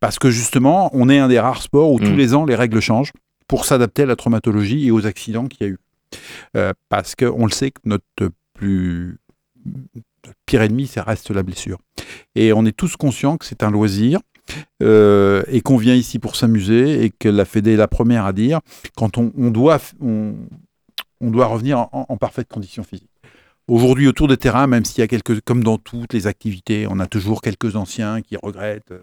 Parce 0.00 0.18
que 0.18 0.30
justement, 0.30 0.90
on 0.92 1.08
est 1.08 1.18
un 1.18 1.28
des 1.28 1.38
rares 1.38 1.62
sports 1.62 1.92
où 1.92 2.00
tous 2.00 2.10
Mm. 2.12 2.16
les 2.16 2.34
ans, 2.34 2.44
les 2.46 2.56
règles 2.56 2.80
changent 2.80 3.12
pour 3.46 3.64
s'adapter 3.64 4.02
à 4.02 4.06
la 4.06 4.16
traumatologie 4.16 4.88
et 4.88 4.90
aux 4.90 5.06
accidents 5.06 5.46
qu'il 5.46 5.66
y 5.66 5.70
a 5.70 5.72
eu. 5.72 5.78
Euh, 6.56 6.72
parce 6.88 7.14
qu'on 7.14 7.44
le 7.46 7.52
sait 7.52 7.70
que 7.70 7.80
notre 7.84 8.30
plus 8.54 9.18
notre 10.26 10.38
pire 10.46 10.62
ennemi, 10.62 10.86
ça 10.86 11.02
reste 11.02 11.30
la 11.30 11.42
blessure. 11.42 11.78
Et 12.34 12.52
on 12.52 12.66
est 12.66 12.76
tous 12.76 12.96
conscients 12.96 13.36
que 13.36 13.44
c'est 13.46 13.62
un 13.62 13.70
loisir 13.70 14.20
euh, 14.82 15.42
et 15.48 15.60
qu'on 15.60 15.76
vient 15.76 15.94
ici 15.94 16.18
pour 16.18 16.36
s'amuser 16.36 17.04
et 17.04 17.10
que 17.10 17.28
la 17.28 17.44
Fédé 17.44 17.72
est 17.72 17.76
la 17.76 17.88
première 17.88 18.24
à 18.26 18.32
dire 18.32 18.60
quand 18.96 19.18
on, 19.18 19.32
on 19.36 19.50
doit, 19.50 19.78
on, 20.00 20.34
on 21.20 21.30
doit 21.30 21.46
revenir 21.46 21.78
en, 21.78 22.06
en 22.08 22.16
parfaite 22.16 22.48
condition 22.48 22.82
physique. 22.84 23.10
Aujourd'hui, 23.68 24.06
autour 24.06 24.28
des 24.28 24.36
terrains, 24.36 24.68
même 24.68 24.84
s'il 24.84 25.00
y 25.00 25.02
a 25.02 25.08
quelques, 25.08 25.40
comme 25.40 25.64
dans 25.64 25.76
toutes 25.76 26.12
les 26.12 26.28
activités, 26.28 26.86
on 26.88 27.00
a 27.00 27.06
toujours 27.08 27.40
quelques 27.42 27.74
anciens 27.74 28.22
qui 28.22 28.36
regrettent 28.40 28.92
euh, 28.92 29.00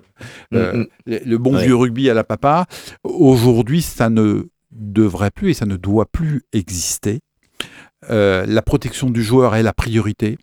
euh, 0.53 0.73
Mm, 0.73 0.85
le, 1.07 1.19
le 1.25 1.37
bon 1.37 1.55
Ouais. 1.55 1.65
vieux 1.65 1.75
rugby 1.75 2.09
à 2.09 2.13
la 2.13 2.23
papa. 2.23 2.65
Aujourd'hui, 3.03 3.81
ça 3.81 4.09
ne 4.09 4.47
devrait 4.71 5.31
plus 5.31 5.49
et 5.49 5.53
ça 5.53 5.65
ne 5.65 5.75
doit 5.75 6.05
plus 6.05 6.43
exister. 6.53 7.19
Euh, 8.09 8.45
la 8.45 8.61
protection 8.61 9.09
du 9.09 9.21
joueur 9.21 9.55
est 9.55 9.63
la 9.63 9.73
priorité. 9.73 10.37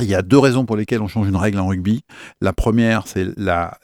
Il 0.00 0.08
y 0.08 0.14
a 0.14 0.22
deux 0.22 0.38
raisons 0.38 0.64
pour 0.64 0.76
lesquelles 0.76 1.02
on 1.02 1.08
change 1.08 1.28
une 1.28 1.36
règle 1.36 1.58
en 1.58 1.66
rugby. 1.66 2.04
La 2.40 2.52
première, 2.52 3.06
c'est 3.06 3.26
la, 3.36 3.78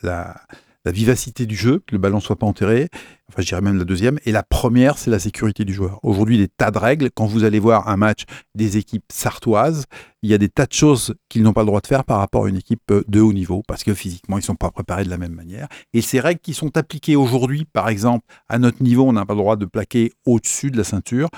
vivacité 0.86 1.46
du 1.46 1.56
jeu, 1.56 1.82
que 1.86 1.94
le 1.94 1.98
ballon 1.98 2.20
soit 2.20 2.36
pas 2.36 2.46
enterré. 2.46 2.88
Enfin, 3.28 3.42
je 3.42 3.46
dirais 3.46 3.62
même 3.62 3.78
la 3.78 3.84
deuxième. 3.84 4.18
Et 4.24 4.32
la 4.32 4.42
première, 4.44 4.98
c'est 4.98 5.10
la 5.10 5.18
sécurité 5.18 5.64
du 5.64 5.72
joueur. 5.72 5.98
Aujourd'hui, 6.02 6.38
des 6.38 6.46
tas 6.46 6.70
de 6.70 6.78
règles. 6.78 7.10
Quand 7.10 7.26
vous 7.26 7.42
allez 7.42 7.58
voir 7.58 7.88
un 7.88 7.96
match 7.96 8.24
des 8.54 8.76
équipes 8.76 9.04
sartoises, 9.10 9.86
il 10.22 10.30
y 10.30 10.34
a 10.34 10.38
des 10.38 10.48
tas 10.48 10.66
de 10.66 10.72
choses 10.72 11.14
qu'ils 11.28 11.42
n'ont 11.42 11.52
pas 11.52 11.62
le 11.62 11.66
droit 11.66 11.80
de 11.80 11.86
faire 11.86 12.04
par 12.04 12.18
rapport 12.18 12.44
à 12.44 12.48
une 12.48 12.56
équipe 12.56 12.90
euh, 12.90 13.02
de 13.08 13.20
haut 13.20 13.32
niveau, 13.32 13.62
parce 13.66 13.82
que 13.82 13.94
physiquement, 13.94 14.36
ils 14.36 14.42
ne 14.42 14.44
sont 14.44 14.54
pas 14.54 14.70
préparés 14.70 15.04
de 15.04 15.10
la 15.10 15.18
même 15.18 15.34
manière. 15.34 15.68
Et 15.94 16.00
ces 16.00 16.20
règles 16.20 16.40
qui 16.40 16.54
sont 16.54 16.76
appliquées 16.76 17.16
aujourd'hui, 17.16 17.64
par 17.64 17.88
exemple, 17.88 18.26
à 18.48 18.58
notre 18.58 18.82
niveau, 18.82 19.04
on 19.04 19.14
n'a 19.14 19.26
pas 19.26 19.34
le 19.34 19.40
droit 19.40 19.56
de 19.56 19.66
plaquer 19.66 20.12
au-dessus 20.26 20.70
de 20.70 20.76
la 20.76 20.84
ceinture. 20.84 21.28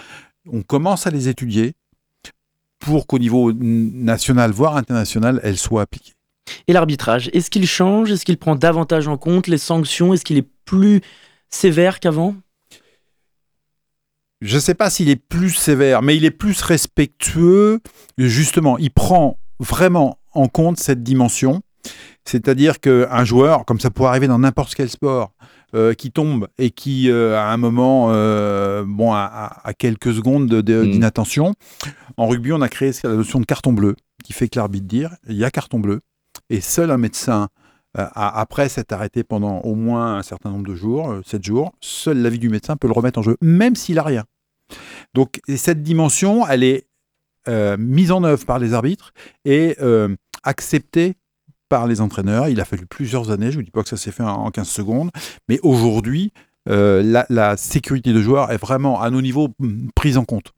On 0.52 0.62
commence 0.62 1.06
à 1.06 1.10
les 1.10 1.28
étudier 1.28 1.74
pour 2.78 3.06
qu'au 3.06 3.18
niveau 3.18 3.52
national, 3.52 4.50
voire 4.52 4.76
international, 4.76 5.40
elles 5.42 5.58
soient 5.58 5.82
appliquées. 5.82 6.12
Et 6.68 6.72
l'arbitrage, 6.72 7.30
est-ce 7.32 7.50
qu'il 7.50 7.66
change? 7.66 8.10
Est-ce 8.10 8.24
qu'il 8.24 8.38
prend 8.38 8.54
davantage 8.54 9.08
en 9.08 9.16
compte 9.16 9.46
les 9.46 9.58
sanctions? 9.58 10.14
Est-ce 10.14 10.24
qu'il 10.24 10.36
est 10.36 10.48
plus 10.64 11.00
sévère 11.50 12.00
qu'avant? 12.00 12.34
Je 14.42 14.56
ne 14.56 14.60
sais 14.60 14.74
pas 14.74 14.90
s'il 14.90 15.08
est 15.08 15.16
plus 15.16 15.50
sévère, 15.50 16.02
mais 16.02 16.16
il 16.16 16.24
est 16.24 16.30
plus 16.30 16.60
respectueux. 16.60 17.80
Justement, 18.18 18.78
il 18.78 18.90
prend 18.90 19.38
vraiment 19.58 20.18
en 20.34 20.46
compte 20.46 20.78
cette 20.78 21.02
dimension. 21.02 21.62
C'est-à-dire 22.24 22.80
qu'un 22.80 23.24
joueur, 23.24 23.64
comme 23.64 23.80
ça 23.80 23.90
pourrait 23.90 24.10
arriver 24.10 24.28
dans 24.28 24.38
n'importe 24.38 24.74
quel 24.74 24.90
sport, 24.90 25.32
euh, 25.76 25.92
qui 25.94 26.10
tombe 26.10 26.48
et 26.58 26.70
qui, 26.70 27.10
euh, 27.10 27.36
à 27.38 27.52
un 27.52 27.56
moment, 27.58 28.08
euh, 28.10 28.84
bon, 28.86 29.12
à, 29.12 29.62
quelques 29.78 30.14
secondes 30.14 30.48
de- 30.48 30.60
de- 30.62 30.82
Mm. 30.84 30.90
d'inattention, 30.90 31.54
en 32.16 32.26
rugby, 32.26 32.52
on 32.52 32.60
a 32.62 32.68
créé 32.68 32.92
la 33.04 33.10
notion 33.14 33.38
de 33.40 33.44
carton 33.44 33.72
bleu, 33.72 33.94
qui 34.24 34.32
fait 34.32 34.48
que 34.48 34.58
l'arbitre 34.58 34.86
dit 34.86 35.04
il 35.28 35.36
y 35.36 35.44
a 35.44 35.50
carton 35.50 35.78
bleu, 35.78 36.00
et 36.50 36.60
seul 36.60 36.90
un 36.90 36.96
médecin, 36.98 37.48
euh, 37.98 38.06
a- 38.14 38.40
après 38.40 38.68
s'être 38.68 38.92
arrêté 38.92 39.22
pendant 39.22 39.60
au 39.60 39.74
moins 39.74 40.16
un 40.16 40.22
certain 40.22 40.50
nombre 40.50 40.66
de 40.66 40.74
jours, 40.74 41.14
7 41.24 41.44
jours, 41.44 41.72
seul 41.80 42.18
l'avis 42.22 42.38
du 42.38 42.48
médecin 42.48 42.76
peut 42.76 42.86
le 42.88 42.92
remettre 42.94 43.18
en 43.18 43.22
jeu, 43.22 43.36
même 43.42 43.74
s'il 43.76 43.98
a 43.98 44.02
rien. 44.02 44.24
Donc 45.14 45.40
et 45.48 45.56
cette 45.56 45.82
dimension, 45.82 46.46
elle 46.46 46.62
est 46.64 46.86
mise 47.78 48.10
en 48.12 48.24
œuvre 48.24 48.44
par 48.44 48.58
les 48.58 48.72
arbitres 48.74 49.12
et 49.44 49.76
acceptée 50.42 51.14
par 51.68 51.86
les 51.86 52.00
entraîneurs. 52.00 52.48
Il 52.48 52.60
a 52.60 52.64
fallu 52.64 52.86
plusieurs 52.86 53.30
années, 53.30 53.46
je 53.50 53.56
ne 53.56 53.60
vous 53.60 53.64
dis 53.64 53.70
pas 53.70 53.82
que 53.82 53.88
ça 53.88 53.96
s'est 53.96 54.12
fait 54.12 54.22
en- 54.22 54.44
en 54.46 54.50
15 54.50 54.68
secondes, 54.68 55.10
mais 55.48 55.58
aujourd'hui, 55.62 56.32
euh, 56.68 57.02
la, 57.02 57.26
la 57.28 57.56
sécurité 57.56 58.12
de 58.12 58.20
joueurs 58.20 58.50
est 58.50 58.56
vraiment 58.56 59.00
à 59.00 59.10
nos 59.10 59.22
niveaux 59.22 59.48
mm, 59.58 59.88
prise 59.94 60.18
en 60.18 60.24
compte. 60.24 60.52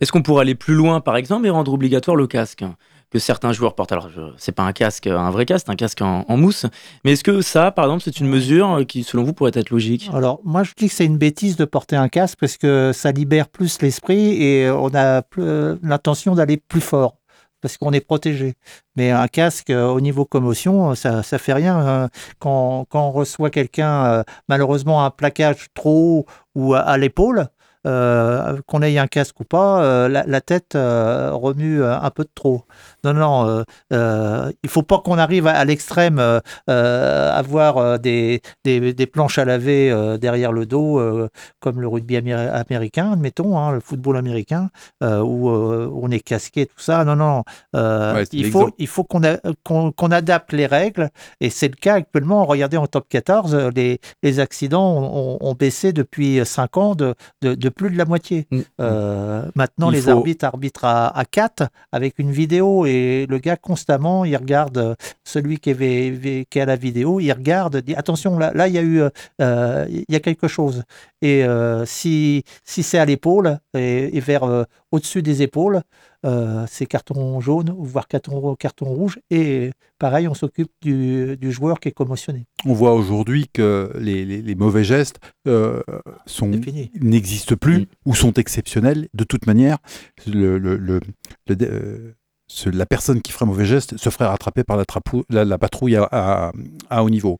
Est-ce 0.00 0.10
qu'on 0.10 0.22
pourrait 0.22 0.42
aller 0.42 0.56
plus 0.56 0.74
loin, 0.74 1.00
par 1.00 1.16
exemple, 1.16 1.46
et 1.46 1.50
rendre 1.50 1.72
obligatoire 1.72 2.16
le 2.16 2.26
casque 2.26 2.64
que 3.10 3.20
certains 3.20 3.52
joueurs 3.52 3.76
portent? 3.76 3.92
Alors, 3.92 4.08
c'est 4.36 4.50
pas 4.50 4.64
un 4.64 4.72
casque, 4.72 5.06
un 5.06 5.30
vrai 5.30 5.46
casque, 5.46 5.66
c'est 5.66 5.72
un 5.72 5.76
casque 5.76 6.02
en, 6.02 6.24
en 6.26 6.36
mousse. 6.36 6.66
Mais 7.04 7.12
est-ce 7.12 7.22
que 7.22 7.40
ça, 7.40 7.70
par 7.70 7.84
exemple, 7.84 8.02
c'est 8.02 8.18
une 8.18 8.26
mesure 8.26 8.84
qui, 8.88 9.04
selon 9.04 9.22
vous, 9.22 9.32
pourrait 9.32 9.52
être 9.54 9.70
logique? 9.70 10.10
Alors, 10.12 10.40
moi, 10.42 10.64
je 10.64 10.72
dis 10.76 10.88
que 10.88 10.94
c'est 10.94 11.04
une 11.04 11.18
bêtise 11.18 11.56
de 11.56 11.64
porter 11.64 11.94
un 11.94 12.08
casque 12.08 12.38
parce 12.40 12.56
que 12.56 12.90
ça 12.92 13.12
libère 13.12 13.48
plus 13.48 13.80
l'esprit 13.80 14.42
et 14.42 14.68
on 14.70 14.92
a 14.94 15.22
euh, 15.38 15.76
l'intention 15.84 16.34
d'aller 16.34 16.56
plus 16.56 16.80
fort 16.80 17.16
parce 17.60 17.76
qu'on 17.76 17.92
est 17.92 18.00
protégé. 18.00 18.54
Mais 18.96 19.10
un 19.10 19.28
casque, 19.28 19.70
euh, 19.70 19.86
au 19.88 20.00
niveau 20.00 20.24
commotion, 20.24 20.90
euh, 20.90 20.94
ça 20.94 21.22
ça 21.22 21.38
fait 21.38 21.52
rien. 21.52 21.80
euh, 21.86 22.08
Quand, 22.38 22.86
quand 22.88 23.08
on 23.08 23.12
reçoit 23.12 23.50
quelqu'un, 23.50 24.04
euh, 24.06 24.22
malheureusement, 24.48 25.04
un 25.04 25.10
plaquage 25.10 25.66
trop 25.74 26.26
haut 26.26 26.26
ou 26.54 26.74
à 26.74 26.96
l'épaule, 26.98 27.48
euh, 27.86 28.58
qu'on 28.66 28.82
ait 28.82 28.98
un 28.98 29.06
casque 29.06 29.40
ou 29.40 29.44
pas, 29.44 29.82
euh, 29.84 30.08
la, 30.08 30.24
la 30.26 30.40
tête 30.40 30.74
euh, 30.74 31.30
remue 31.32 31.84
un 31.84 32.10
peu 32.10 32.24
de 32.24 32.30
trop. 32.34 32.64
Non, 33.04 33.12
non, 33.14 33.64
il 33.90 34.68
faut 34.68 34.82
pas 34.82 34.98
qu'on 34.98 35.18
arrive 35.18 35.46
à, 35.46 35.52
à 35.52 35.64
l'extrême, 35.64 36.20
avoir 36.66 37.98
des, 37.98 38.40
des, 38.64 38.92
des 38.92 39.06
planches 39.06 39.38
à 39.38 39.44
laver 39.44 40.16
derrière 40.20 40.52
le 40.52 40.66
dos, 40.66 41.00
comme 41.60 41.80
le 41.80 41.88
rugby 41.88 42.16
améri- 42.16 42.48
américain, 42.50 43.12
admettons, 43.12 43.58
hein, 43.58 43.72
le 43.72 43.80
football 43.80 44.16
américain, 44.16 44.70
où 45.02 45.48
on 45.50 46.10
est 46.10 46.20
casqué, 46.20 46.66
tout 46.66 46.78
ça. 46.80 47.04
Non, 47.04 47.16
non, 47.16 47.42
Ouais, 48.14 48.24
il 48.32 48.44
faut, 48.50 48.70
il 48.78 48.86
faut 48.88 49.04
qu'on 49.04 49.20
qu'on 49.92 50.10
adapte 50.10 50.52
les 50.52 50.66
règles, 50.66 51.10
et 51.40 51.50
c'est 51.50 51.68
le 51.68 51.74
cas 51.76 51.94
actuellement. 51.94 52.44
Regardez 52.44 52.76
en 52.76 52.86
top 52.86 53.06
14, 53.08 53.54
euh, 53.54 53.70
les, 53.74 54.00
les 54.22 54.40
accidents 54.40 54.96
ont, 54.98 55.36
ont- 55.36 55.50
ont 55.50 55.54
baissé 55.54 55.92
depuis 55.92 56.40
5 56.44 56.76
ans 56.76 56.94
de, 56.94 57.14
de, 57.42 57.54
de 57.54 57.68
plus 57.76 57.90
de 57.90 57.96
la 57.96 58.04
moitié. 58.06 58.46
Mm. 58.50 58.60
Euh, 58.80 59.42
maintenant, 59.54 59.90
Il 59.90 59.94
les 59.96 60.00
faut- 60.02 60.10
arbitres 60.10 60.44
arbitrent 60.44 60.84
à, 60.86 61.16
à 61.16 61.24
4 61.24 61.68
avec 61.92 62.18
une 62.18 62.32
vidéo 62.32 62.86
et 62.86 63.26
le 63.28 63.38
gars 63.38 63.56
constamment, 63.56 64.24
il 64.24 64.34
regarde 64.36 64.78
euh, 64.78 64.94
celui 65.22 65.58
qui 65.58 65.70
est, 65.70 66.46
qui 66.50 66.58
à 66.60 66.64
la 66.66 66.74
vidéo, 66.76 67.20
il 67.20 67.30
regarde, 67.32 67.76
dit 67.76 67.94
attention, 67.94 68.38
là, 68.38 68.50
là 68.54 68.66
il 68.66 68.74
y 68.74 68.78
a 68.78 68.82
eu, 68.82 69.02
euh, 69.40 69.86
il 69.88 70.04
y 70.08 70.16
a 70.16 70.20
quelque 70.20 70.48
chose. 70.48 70.82
Et 71.22 71.44
euh, 71.44 71.84
si, 71.86 72.42
si 72.64 72.82
c'est 72.82 72.98
à 72.98 73.04
l'épaule 73.04 73.58
et, 73.74 74.16
et 74.16 74.20
vers 74.20 74.44
au-dessus 74.92 75.22
des 75.22 75.42
épaules, 75.42 75.82
euh, 76.24 76.64
c'est 76.68 76.86
carton 76.86 77.40
jaune, 77.40 77.74
voire 77.78 78.06
carton, 78.08 78.54
carton 78.54 78.86
rouge. 78.86 79.18
Et 79.30 79.72
pareil, 79.98 80.28
on 80.28 80.34
s'occupe 80.34 80.70
du, 80.80 81.36
du 81.36 81.50
joueur 81.52 81.80
qui 81.80 81.88
est 81.88 81.92
commotionné. 81.92 82.46
On 82.64 82.72
voit 82.72 82.94
aujourd'hui 82.94 83.48
que 83.52 83.90
les, 83.98 84.24
les- 84.24 84.42
les 84.42 84.54
mauvais 84.54 84.84
gestes 84.84 85.18
euh, 85.48 85.82
n'existent 87.00 87.56
plus 87.56 87.78
Mm. 87.80 87.86
ou 88.06 88.14
sont 88.14 88.32
exceptionnels. 88.34 89.08
De 89.14 89.24
toute 89.24 89.46
manière, 89.46 89.78
le, 90.26 90.58
le- 90.58 91.00
euh, 91.50 92.12
ce- 92.48 92.70
la 92.70 92.86
personne 92.86 93.20
qui 93.22 93.32
ferait 93.32 93.46
mauvais 93.46 93.64
geste 93.66 93.96
se 93.96 94.08
ferait 94.10 94.26
rattraper 94.26 94.62
par 94.64 94.76
la, 94.76 94.84
trapou- 94.84 95.24
la- 95.30 95.44
la 95.44 95.58
patrouille 95.58 95.96
à, 95.96 96.08
à- 96.12 96.52
à 96.90 97.02
haut 97.04 97.10
niveau. 97.10 97.38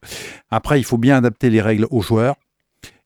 Après, 0.50 0.80
il 0.80 0.84
faut 0.84 0.98
bien 0.98 1.16
adapter 1.16 1.50
les 1.50 1.60
règles 1.60 1.86
aux 1.90 2.02
joueurs 2.02 2.34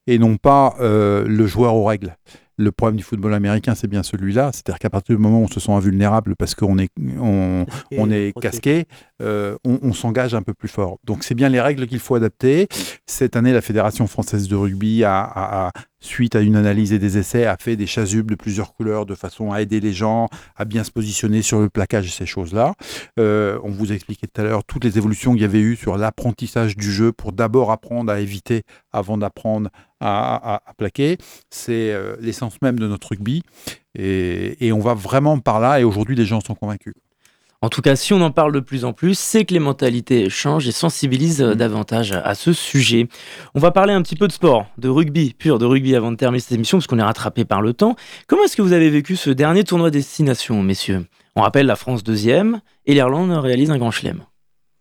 et 0.07 0.19
non 0.19 0.37
pas 0.37 0.75
euh, 0.81 1.25
le 1.27 1.47
joueur 1.47 1.75
aux 1.75 1.85
règles. 1.85 2.17
Le 2.63 2.73
problème 2.73 2.97
du 2.97 3.03
football 3.03 3.33
américain, 3.33 3.75
c'est 3.75 3.89
bien 3.89 4.03
celui-là. 4.03 4.51
C'est-à-dire 4.53 4.79
qu'à 4.79 4.91
partir 4.91 5.17
du 5.17 5.23
moment 5.23 5.41
où 5.41 5.45
on 5.45 5.49
se 5.49 5.61
sent 5.61 5.73
invulnérable 5.73 6.37
parce 6.37 6.55
qu'on 6.55 6.79
est, 6.79 6.91
on, 7.19 7.65
on 7.97 8.11
est 8.11 8.33
casqué, 8.39 8.85
euh, 9.23 9.57
on, 9.65 9.79
on 9.83 9.95
s'engage 9.95 10.35
un 10.35 10.43
peu 10.43 10.53
plus 10.53 10.69
fort. 10.69 10.99
Donc 11.05 11.25
c'est 11.25 11.35
bien 11.35 11.49
les 11.49 11.61
règles 11.61 11.87
qu'il 11.87 12.01
faut 12.01 12.17
adapter. 12.17 12.69
Cette 13.07 13.35
année, 13.35 13.55
la 13.55 13.63
Fédération 13.63 14.07
française 14.07 14.47
de 14.47 14.57
rugby 14.57 15.05
a, 15.05 15.23
a- 15.23 15.69
a, 15.69 15.73
suite 16.01 16.37
à 16.37 16.41
une 16.41 16.55
analyse 16.57 16.93
et 16.93 16.99
des 16.99 17.17
essais, 17.17 17.47
a 17.47 17.57
fait 17.59 17.77
des 17.77 17.87
chasubles 17.87 18.31
de 18.31 18.35
plusieurs 18.35 18.75
couleurs 18.75 19.07
de 19.07 19.15
façon 19.15 19.53
à 19.53 19.63
aider 19.63 19.81
les 19.81 19.93
gens 19.95 20.29
à 20.57 20.65
bien 20.67 20.85
se 20.85 20.91
positionner 20.91 21.41
sur 21.43 21.61
le 21.61 21.71
plaquage 21.71 22.07
et 22.07 22.11
ces 22.11 22.27
choses-là. 22.27 22.75
Euh, 23.19 23.59
on 23.65 23.71
vous 23.71 23.91
a 23.91 23.95
expliqué 23.95 24.27
tout 24.27 24.41
à 24.41 24.45
l'heure 24.45 24.65
toutes 24.65 24.85
les 24.85 24.99
évolutions 24.99 25.33
qu'il 25.33 25.43
y 25.43 25.45
avait 25.47 25.61
eu 25.61 25.77
sur 25.77 25.97
l'apprentissage 25.97 26.77
du 26.77 26.93
jeu 26.93 27.13
pour 27.13 27.33
d'abord 27.33 27.71
apprendre 27.71 28.13
à 28.13 28.21
éviter 28.21 28.63
avant 28.93 29.17
d'apprendre 29.19 29.71
à, 30.01 30.55
à- 30.55 30.63
à 30.67 30.75
plaquer. 30.75 31.19
C'est 31.51 31.93
euh, 31.93 32.17
l'essence 32.21 32.55
même 32.63 32.79
de 32.79 32.87
notre 32.87 33.09
rugby. 33.09 33.43
Et, 33.95 34.67
et 34.67 34.73
on 34.73 34.81
va 34.81 34.95
vraiment 34.95 35.39
par 35.39 35.61
là. 35.61 35.81
Et 35.81 35.85
aujourd'hui, 35.85 36.17
les 36.17 36.25
gens 36.27 36.41
sont 36.41 36.55
convaincus. 36.55 36.95
En 37.63 37.69
tout 37.69 37.83
cas, 37.83 37.95
si 37.95 38.15
on 38.15 38.23
en 38.23 38.31
parle 38.31 38.53
de 38.53 38.61
plus 38.61 38.87
en 38.87 38.95
plus, 38.95 39.19
c'est 39.19 39.45
que 39.45 39.53
les 39.53 39.61
mentalités 39.61 40.31
changent 40.31 40.67
et 40.67 40.73
sensibilisent 40.73 41.43
euh, 41.43 41.55
davantage 41.55 42.13
à 42.13 42.35
ce 42.35 42.55
sujet. 42.55 43.07
On 43.55 43.61
va 43.61 43.71
parler 43.71 43.93
un 43.93 44.01
petit 44.01 44.17
peu 44.17 44.27
de 44.29 44.33
sport, 44.33 44.67
de 44.79 44.89
rugby, 44.89 45.35
pur 45.35 45.59
de 45.59 45.67
rugby 45.67 45.95
avant 45.95 46.11
de 46.11 46.17
terminer 46.17 46.41
cette 46.41 46.53
émission, 46.53 46.79
parce 46.79 46.87
qu'on 46.87 46.99
est 46.99 47.03
rattrapé 47.03 47.45
par 47.45 47.61
le 47.61 47.75
temps. 47.75 47.97
Comment 48.29 48.45
est-ce 48.45 48.57
que 48.57 48.63
vous 48.63 48.73
avez 48.73 48.89
vécu 48.89 49.15
ce 49.15 49.29
dernier 49.29 49.65
tournoi 49.65 49.91
destination, 49.91 50.63
messieurs? 50.63 51.05
On 51.37 51.43
rappelle 51.43 51.67
la 51.67 51.77
France 51.77 52.03
deuxième 52.03 52.63
et 52.87 52.95
l'Irlande 52.95 53.31
réalise 53.31 53.71
un 53.71 53.77
grand 53.77 53.91
chelem. 53.91 54.23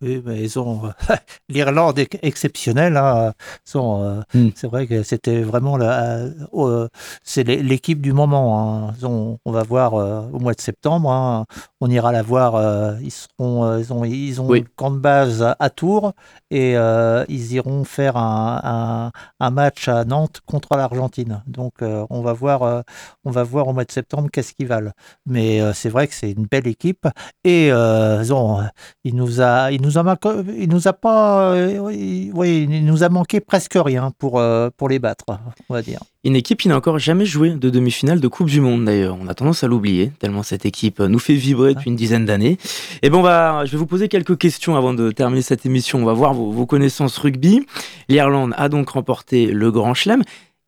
Oui, 0.02 0.22
mais 0.24 0.42
ils 0.42 0.58
ont 0.58 0.80
l'Irlande 1.50 1.98
est 1.98 2.18
exceptionnelle. 2.22 2.96
hein. 2.96 3.32
Euh, 3.76 4.22
Mm. 4.34 4.48
C'est 4.54 4.66
vrai 4.68 4.86
que 4.86 5.02
c'était 5.02 5.42
vraiment 5.42 5.76
la, 5.76 6.20
euh, 6.54 6.88
c'est 7.22 7.44
l'é- 7.44 7.62
l'équipe 7.62 8.00
du 8.00 8.12
moment. 8.12 8.88
hein. 8.88 8.94
Ils 8.98 9.06
ont- 9.06 9.38
on 9.44 9.52
va 9.52 9.62
voir 9.62 9.94
euh, 9.94 10.22
au 10.32 10.38
mois 10.38 10.54
de 10.54 10.60
septembre. 10.60 11.10
hein. 11.10 11.44
On 11.82 11.88
ira 11.88 12.12
la 12.12 12.22
voir. 12.22 12.56
euh, 12.56 12.94
ils 13.02 13.10
seront, 13.10 13.64
euh, 13.64 13.78
ils 13.80 13.92
ont, 13.92 14.04
ils 14.04 14.40
ont 14.40 14.46
Oui. 14.48 14.60
le 14.60 14.66
camp 14.76 14.90
de 14.90 14.98
base 14.98 15.42
à, 15.58 15.70
Tours 15.70 16.12
et 16.50 16.76
euh, 16.76 17.24
ils 17.28 17.52
iront 17.54 17.84
faire 17.84 18.16
un, 18.18 18.60
un- 18.62 19.10
un 19.40 19.50
match 19.50 19.88
à 19.88 20.04
Nantes 20.04 20.40
contre 20.44 20.76
l'Argentine. 20.76 21.42
Donc 21.46 21.74
on 21.80 22.20
va 22.22 22.32
voir, 22.34 22.82
on 23.24 23.30
va 23.30 23.42
voir 23.44 23.68
au 23.68 23.72
mois 23.72 23.84
de 23.84 23.92
septembre 23.92 24.28
qu'est-ce 24.32 24.52
qu'ils 24.52 24.66
valent. 24.66 24.90
Mais 25.26 25.60
c'est 25.72 25.88
vrai 25.88 26.06
que 26.08 26.14
c'est 26.14 26.32
une 26.32 26.44
belle 26.46 26.66
équipe 26.66 27.06
et 27.44 27.68
ils 27.68 28.32
ont, 28.34 28.62
il 29.04 29.14
nous 29.16 29.40
a, 29.40 29.70
il 29.72 29.80
nous 29.80 29.96
a, 29.96 30.02
manqué- 30.02 30.44
il 30.58 30.68
nous 30.68 30.86
a 30.88 30.92
pas, 30.92 31.54
oui, 31.80 32.30
il 32.70 32.84
nous 32.84 33.02
a 33.04 33.08
manqué 33.08 33.40
presque 33.40 33.78
rien 33.82 34.10
pour 34.18 34.42
pour 34.76 34.88
les 34.88 34.98
battre, 34.98 35.24
on 35.68 35.74
va 35.74 35.82
dire. 35.82 36.00
Une 36.22 36.36
équipe 36.36 36.60
qui 36.60 36.68
n'a 36.68 36.76
encore 36.76 36.98
jamais 36.98 37.24
joué 37.24 37.50
de 37.54 37.70
demi-finale 37.70 38.20
de 38.20 38.28
Coupe 38.28 38.48
du 38.50 38.60
Monde 38.60 38.84
d'ailleurs. 38.84 39.16
On 39.18 39.26
a 39.26 39.32
tendance 39.34 39.64
à 39.64 39.68
l'oublier, 39.68 40.12
tellement 40.18 40.42
cette 40.42 40.66
équipe 40.66 41.00
nous 41.00 41.18
fait 41.18 41.34
vibrer 41.34 41.72
depuis 41.74 41.88
une 41.88 41.96
dizaine 41.96 42.26
d'années. 42.26 42.58
Et 43.00 43.08
bon, 43.08 43.20
on 43.20 43.22
va, 43.22 43.64
je 43.64 43.70
vais 43.72 43.78
vous 43.78 43.86
poser 43.86 44.08
quelques 44.08 44.36
questions 44.36 44.76
avant 44.76 44.92
de 44.92 45.12
terminer 45.12 45.40
cette 45.40 45.64
émission. 45.64 45.98
On 46.00 46.04
va 46.04 46.12
voir 46.12 46.34
vos, 46.34 46.50
vos 46.52 46.66
connaissances 46.66 47.16
rugby. 47.16 47.64
L'Irlande 48.08 48.52
a 48.58 48.68
donc 48.68 48.90
remporté 48.90 49.46
le 49.46 49.70
Grand 49.72 49.94
Chelem. 49.94 50.22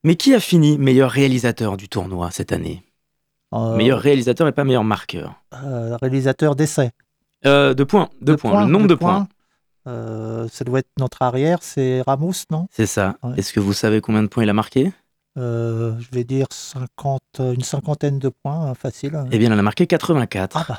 Mais 0.04 0.16
qui 0.16 0.34
a 0.34 0.40
fini 0.40 0.78
meilleur 0.78 1.10
réalisateur 1.10 1.76
du 1.76 1.86
tournoi 1.88 2.30
cette 2.30 2.50
année? 2.52 2.82
Euh, 3.52 3.76
Meilleur 3.76 4.00
réalisateur 4.00 4.48
et 4.48 4.52
pas 4.52 4.64
meilleur 4.64 4.84
marqueur. 4.84 5.34
euh, 5.62 5.96
réalisateur 6.00 6.56
d'essai. 6.56 6.92
Euh, 7.44 7.74
de 7.74 7.84
points, 7.84 8.08
de, 8.22 8.34
points. 8.34 8.64
Le 8.64 8.70
nombre 8.72 8.86
de 8.86 8.94
points. 8.94 9.28
Ça 9.84 10.64
doit 10.64 10.78
être 10.78 10.88
notre 10.98 11.20
arrière, 11.20 11.58
c'est 11.60 12.00
Ramos, 12.06 12.32
non? 12.50 12.68
C'est 12.70 12.86
ça. 12.86 13.16
Ouais. 13.22 13.32
Est-ce 13.36 13.52
que 13.52 13.60
vous 13.60 13.74
savez 13.74 14.00
combien 14.00 14.22
de 14.22 14.28
points 14.28 14.44
il 14.44 14.48
a 14.50 14.54
marqué? 14.54 14.90
Euh, 15.38 15.94
Je 16.00 16.08
vais 16.14 16.24
dire 16.24 16.46
50, 16.50 17.20
une 17.40 17.62
cinquantaine 17.62 18.18
de 18.18 18.28
points, 18.28 18.66
hein, 18.70 18.74
facile. 18.74 19.18
Eh 19.30 19.38
bien, 19.38 19.48
il 19.48 19.52
en 19.54 19.58
a 19.58 19.62
marqué 19.62 19.86
84. 19.86 20.56
Ah 20.56 20.64
bah, 20.68 20.78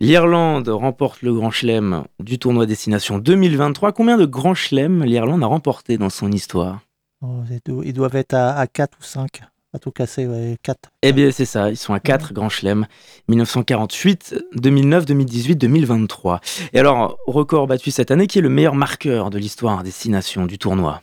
L'Irlande 0.00 0.68
remporte 0.68 1.22
le 1.22 1.32
Grand 1.34 1.50
Chelem 1.50 2.04
du 2.20 2.38
tournoi 2.38 2.66
Destination 2.66 3.18
2023. 3.18 3.92
Combien 3.92 4.16
de 4.18 4.26
Grands 4.26 4.54
Chelems 4.54 5.04
l'Irlande 5.04 5.42
a 5.42 5.46
remporté 5.46 5.98
dans 5.98 6.10
son 6.10 6.30
histoire? 6.32 6.80
Oh, 7.22 7.42
ils 7.50 7.60
do- 7.64 7.82
ils 7.82 7.92
doivent 7.92 8.16
être 8.16 8.34
à, 8.34 8.54
à 8.58 8.66
4 8.66 8.98
ou 9.00 9.04
5, 9.04 9.42
à 9.72 9.78
tout 9.78 9.92
casser, 9.92 10.26
ouais, 10.26 10.56
4. 10.62 10.90
Eh 11.02 11.12
bien, 11.12 11.30
c'est 11.30 11.44
ça. 11.44 11.70
Ils 11.70 11.76
sont 11.76 11.94
à 11.94 12.00
4 12.00 12.32
Grands 12.32 12.48
Chelems 12.48 12.86
1948, 13.28 14.34
2009, 14.56 15.06
2018, 15.06 15.56
2023. 15.56 16.40
Et 16.72 16.78
alors, 16.80 17.16
record 17.26 17.66
battu 17.68 17.90
cette 17.92 18.10
année, 18.10 18.26
qui 18.26 18.38
est 18.38 18.42
le 18.42 18.48
meilleur 18.48 18.74
marqueur 18.74 19.30
de 19.30 19.38
l'histoire 19.38 19.82
Destination 19.84 20.46
du 20.46 20.58
tournoi? 20.58 21.02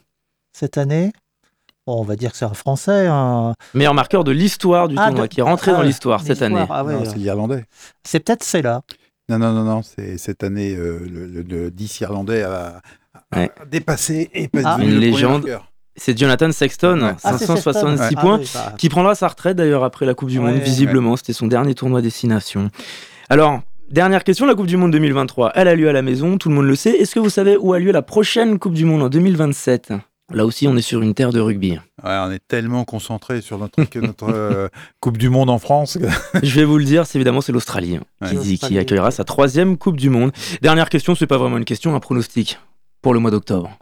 Cette 0.53 0.77
année, 0.77 1.11
bon, 1.87 1.99
on 1.99 2.03
va 2.03 2.15
dire 2.15 2.31
que 2.31 2.37
c'est 2.37 2.45
un 2.45 2.53
Français. 2.53 3.07
un- 3.07 3.53
Meilleur 3.73 3.93
marqueur 3.93 4.23
de 4.23 4.31
l'histoire 4.31 4.87
du 4.87 4.95
Ah, 4.97 5.07
tournoi, 5.07 5.27
de- 5.27 5.33
qui 5.33 5.39
est 5.39 5.43
rentré 5.43 5.71
ah, 5.71 5.75
dans 5.77 5.81
l'histoire 5.83 6.21
cette 6.21 6.41
année. 6.41 6.65
ah 6.69 6.83
ouais, 6.83 6.95
c'est 7.05 7.17
l'Irlandais. 7.17 7.65
c'est 8.03 8.19
peut-être 8.19 8.43
c'est 8.43 8.61
là. 8.61 8.81
Non, 9.29 9.37
non, 9.39 9.53
non, 9.53 9.63
non, 9.63 9.81
c'est 9.81 10.17
cette 10.17 10.43
année, 10.43 10.75
euh, 10.75 10.99
le, 11.09 11.25
le- 11.27 11.41
le 11.43 11.71
10 11.71 12.01
Irlandais 12.01 12.43
a, 12.43 12.81
a 13.31 13.37
Ouais. 13.39 13.51
dépassé 13.69 14.29
et 14.33 14.47
pas 14.49 14.59
Ah. 14.65 14.77
Une 14.79 14.87
le 14.89 14.93
premier 14.95 14.99
légende. 15.11 15.59
C'est 15.95 16.17
Jonathan 16.17 16.51
Sexton, 16.51 17.01
Ouais. 17.01 17.13
Ah, 17.23 17.37
c'est 17.37 17.45
566 17.45 17.97
Sexton. 18.09 18.21
points. 18.21 18.35
Ah 18.37 18.39
oui, 18.41 18.49
bah, 18.53 18.73
qui 18.77 18.89
prendra 18.89 19.13
sa 19.15 19.27
retraite 19.27 19.57
d'ailleurs 19.57 19.83
après 19.83 20.05
la 20.05 20.13
Coupe 20.13 20.29
du 20.29 20.39
Monde, 20.39 20.53
Ouais. 20.55 20.59
visiblement. 20.59 21.15
C'était 21.17 21.33
son 21.33 21.47
dernier 21.47 21.75
tournoi 21.75 22.01
destination. 22.01 22.69
Alors, 23.29 23.59
dernière 23.89 24.23
question, 24.23 24.45
la 24.45 24.55
Coupe 24.55 24.67
du 24.67 24.77
Monde 24.77 24.91
2023, 24.91 25.51
elle 25.55 25.67
a 25.67 25.75
lieu 25.75 25.87
à 25.89 25.93
la 25.93 26.01
maison, 26.01 26.37
tout 26.37 26.49
le 26.49 26.55
monde 26.55 26.65
le 26.65 26.75
sait. 26.75 26.91
Est-ce 26.91 27.13
que 27.15 27.19
vous 27.19 27.29
savez 27.29 27.57
où 27.57 27.73
a 27.73 27.79
lieu 27.79 27.91
la 27.91 28.01
prochaine 28.01 28.57
Coupe 28.59 28.73
du 28.73 28.85
Monde 28.85 29.01
en 29.03 29.09
2027 29.09 29.93
Là 30.33 30.45
aussi, 30.45 30.67
on 30.67 30.75
est 30.77 30.81
sur 30.81 31.01
une 31.01 31.13
terre 31.13 31.31
de 31.31 31.39
rugby. 31.39 31.71
Ouais, 31.71 31.79
on 32.03 32.31
est 32.31 32.41
tellement 32.47 32.83
concentré 32.85 33.41
sur 33.41 33.57
notre, 33.57 33.79
euh, 34.29 34.67
Coupe 34.99 35.17
du 35.17 35.29
Monde 35.29 35.49
en 35.49 35.59
France. 35.59 35.97
Je 36.43 36.55
vais 36.55 36.65
vous 36.65 36.77
le 36.77 36.85
dire, 36.85 37.05
c'est 37.05 37.17
évidemment 37.17 37.41
c'est 37.41 37.51
l'Australie 37.51 37.97
hein, 38.21 38.27
qui, 38.57 38.77
accueillera 38.77 39.11
sa 39.11 39.23
troisième 39.23 39.77
Coupe 39.77 39.97
du 39.97 40.09
Monde. 40.09 40.31
Dernière 40.61 40.89
question, 40.89 41.15
c'est 41.15 41.27
pas 41.27 41.37
vraiment 41.37 41.57
une 41.57 41.65
question, 41.65 41.95
un 41.95 41.99
pronostic 41.99 42.59
pour 43.01 43.13
le 43.13 43.19
mois 43.19 43.31
d'octobre. 43.31 43.77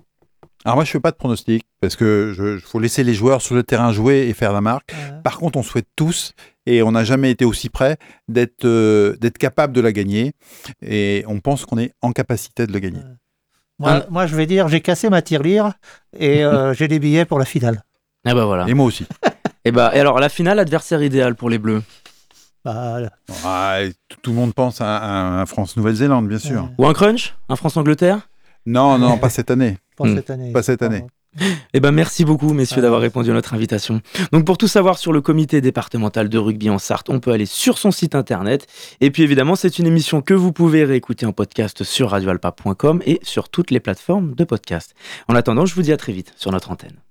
Alors 0.66 0.76
moi, 0.76 0.84
je 0.84 0.92
fais 0.92 1.00
pas 1.00 1.12
de 1.12 1.16
pronostic 1.16 1.64
parce 1.80 1.96
que 1.96 2.34
je, 2.36 2.58
je- 2.58 2.66
faut 2.66 2.80
laisser 2.80 3.04
les 3.06 3.14
joueurs 3.14 3.42
sur 3.42 3.56
le 3.56 3.64
terrain 3.64 3.94
jouer 3.94 4.28
et 4.28 4.34
faire 4.34 4.52
la 4.52 4.60
marque. 4.60 4.94
Par 5.24 5.38
contre, 5.38 5.58
on 5.58 5.64
souhaite 5.64 5.88
tous, 5.96 6.34
et 6.66 6.84
on 6.84 6.92
n'a 6.92 7.06
jamais 7.06 7.32
été 7.32 7.46
aussi 7.46 7.70
près, 7.70 7.96
d'être 8.28 8.66
euh, 8.66 9.16
d'être 9.22 9.38
capable 9.38 9.72
de 9.74 9.80
la 9.80 9.94
gagner. 9.94 10.34
Et 10.86 11.24
on 11.28 11.40
pense 11.40 11.66
qu'on 11.66 11.78
est 11.78 11.94
en 12.02 12.12
capacité 12.12 12.68
de 12.68 12.74
le 12.74 12.80
gagner. 12.80 13.00
Moi, 13.80 14.06
moi, 14.10 14.28
je 14.28 14.36
vais 14.36 14.46
dire, 14.46 14.68
j'ai 14.68 14.82
cassé 14.82 15.10
ma 15.10 15.22
tirelire 15.22 15.74
et 16.18 16.44
euh, 16.44 16.74
j'ai 16.78 16.88
des 16.88 17.00
billets 17.00 17.26
pour 17.26 17.40
la 17.40 17.46
finale. 17.46 17.84
Ah 18.26 18.34
bah 18.34 18.46
voilà. 18.46 18.68
Et 18.68 18.74
moi 18.74 18.86
aussi. 18.86 19.06
Et 19.66 19.72
bah 19.72 19.92
et 19.94 20.00
alors 20.00 20.20
la 20.20 20.30
finale, 20.30 20.58
adversaire 20.60 21.04
idéal 21.04 21.36
pour 21.36 21.50
les 21.50 21.58
Bleus? 21.58 21.84
Bah, 22.64 23.00
Ah, 23.46 23.82
et 23.84 23.94
tout, 24.08 24.18
tout 24.22 24.30
le 24.32 24.38
monde 24.38 24.54
pense 24.54 24.80
à, 24.80 24.98
à- 24.98 25.42
à 25.42 25.46
France-Nouvelle-Zélande, 25.46 26.28
bien 26.30 26.40
sûr. 26.40 26.64
Ouais. 26.64 26.70
ou 26.78 26.88
un 26.88 26.94
crunch, 26.94 27.36
un 27.50 27.56
France-Angleterre? 27.58 28.20
Non, 28.66 28.98
non, 28.98 29.18
pas 29.18 29.30
cette 29.30 29.52
année. 29.52 29.78
Hmm. 30.00 30.16
cette 30.16 30.30
année. 30.30 30.52
Pas 30.54 30.64
cette 30.64 30.82
année. 30.82 31.04
Eh 31.74 31.80
ben 31.80 31.92
merci 31.92 32.26
beaucoup 32.26 32.54
messieurs 32.54 32.78
Ah, 32.80 32.82
d'avoir 32.82 33.02
merci. 33.02 33.10
répondu 33.12 33.32
à 33.32 33.34
notre 33.34 33.54
invitation. 33.54 34.02
Donc 34.32 34.46
pour 34.46 34.58
tout 34.58 34.68
savoir 34.68 34.98
sur 34.98 35.12
le 35.14 35.22
comité 35.22 35.62
départemental 35.62 36.30
de 36.30 36.38
rugby 36.38 36.70
en 36.70 36.80
Sarthe, 36.80 37.10
on 37.10 37.20
peut 37.20 37.32
aller 37.32 37.46
sur 37.46 37.78
son 37.78 37.92
site 37.92 38.16
internet. 38.16 38.68
Et 39.02 39.12
puis 39.12 39.24
évidemment, 39.24 39.56
c'est 39.56 39.80
une 39.80 39.88
émission 39.88 40.22
que 40.22 40.34
vous 40.34 40.52
pouvez 40.52 40.84
réécouter 40.84 41.26
en 41.26 41.32
podcast 41.32 41.84
sur 41.84 42.10
radioalpa.com 42.10 43.02
et 43.06 43.20
sur 43.24 43.50
toutes 43.50 43.72
les 43.72 43.80
plateformes 43.80 44.34
de 44.36 44.44
podcast. 44.44 44.96
En 45.28 45.36
attendant, 45.36 45.66
je 45.66 45.76
vous 45.76 45.82
dis 45.84 45.92
à 45.92 45.98
très 45.98 46.14
vite 46.14 46.34
sur 46.36 46.52
notre 46.52 46.72
antenne. 46.72 47.00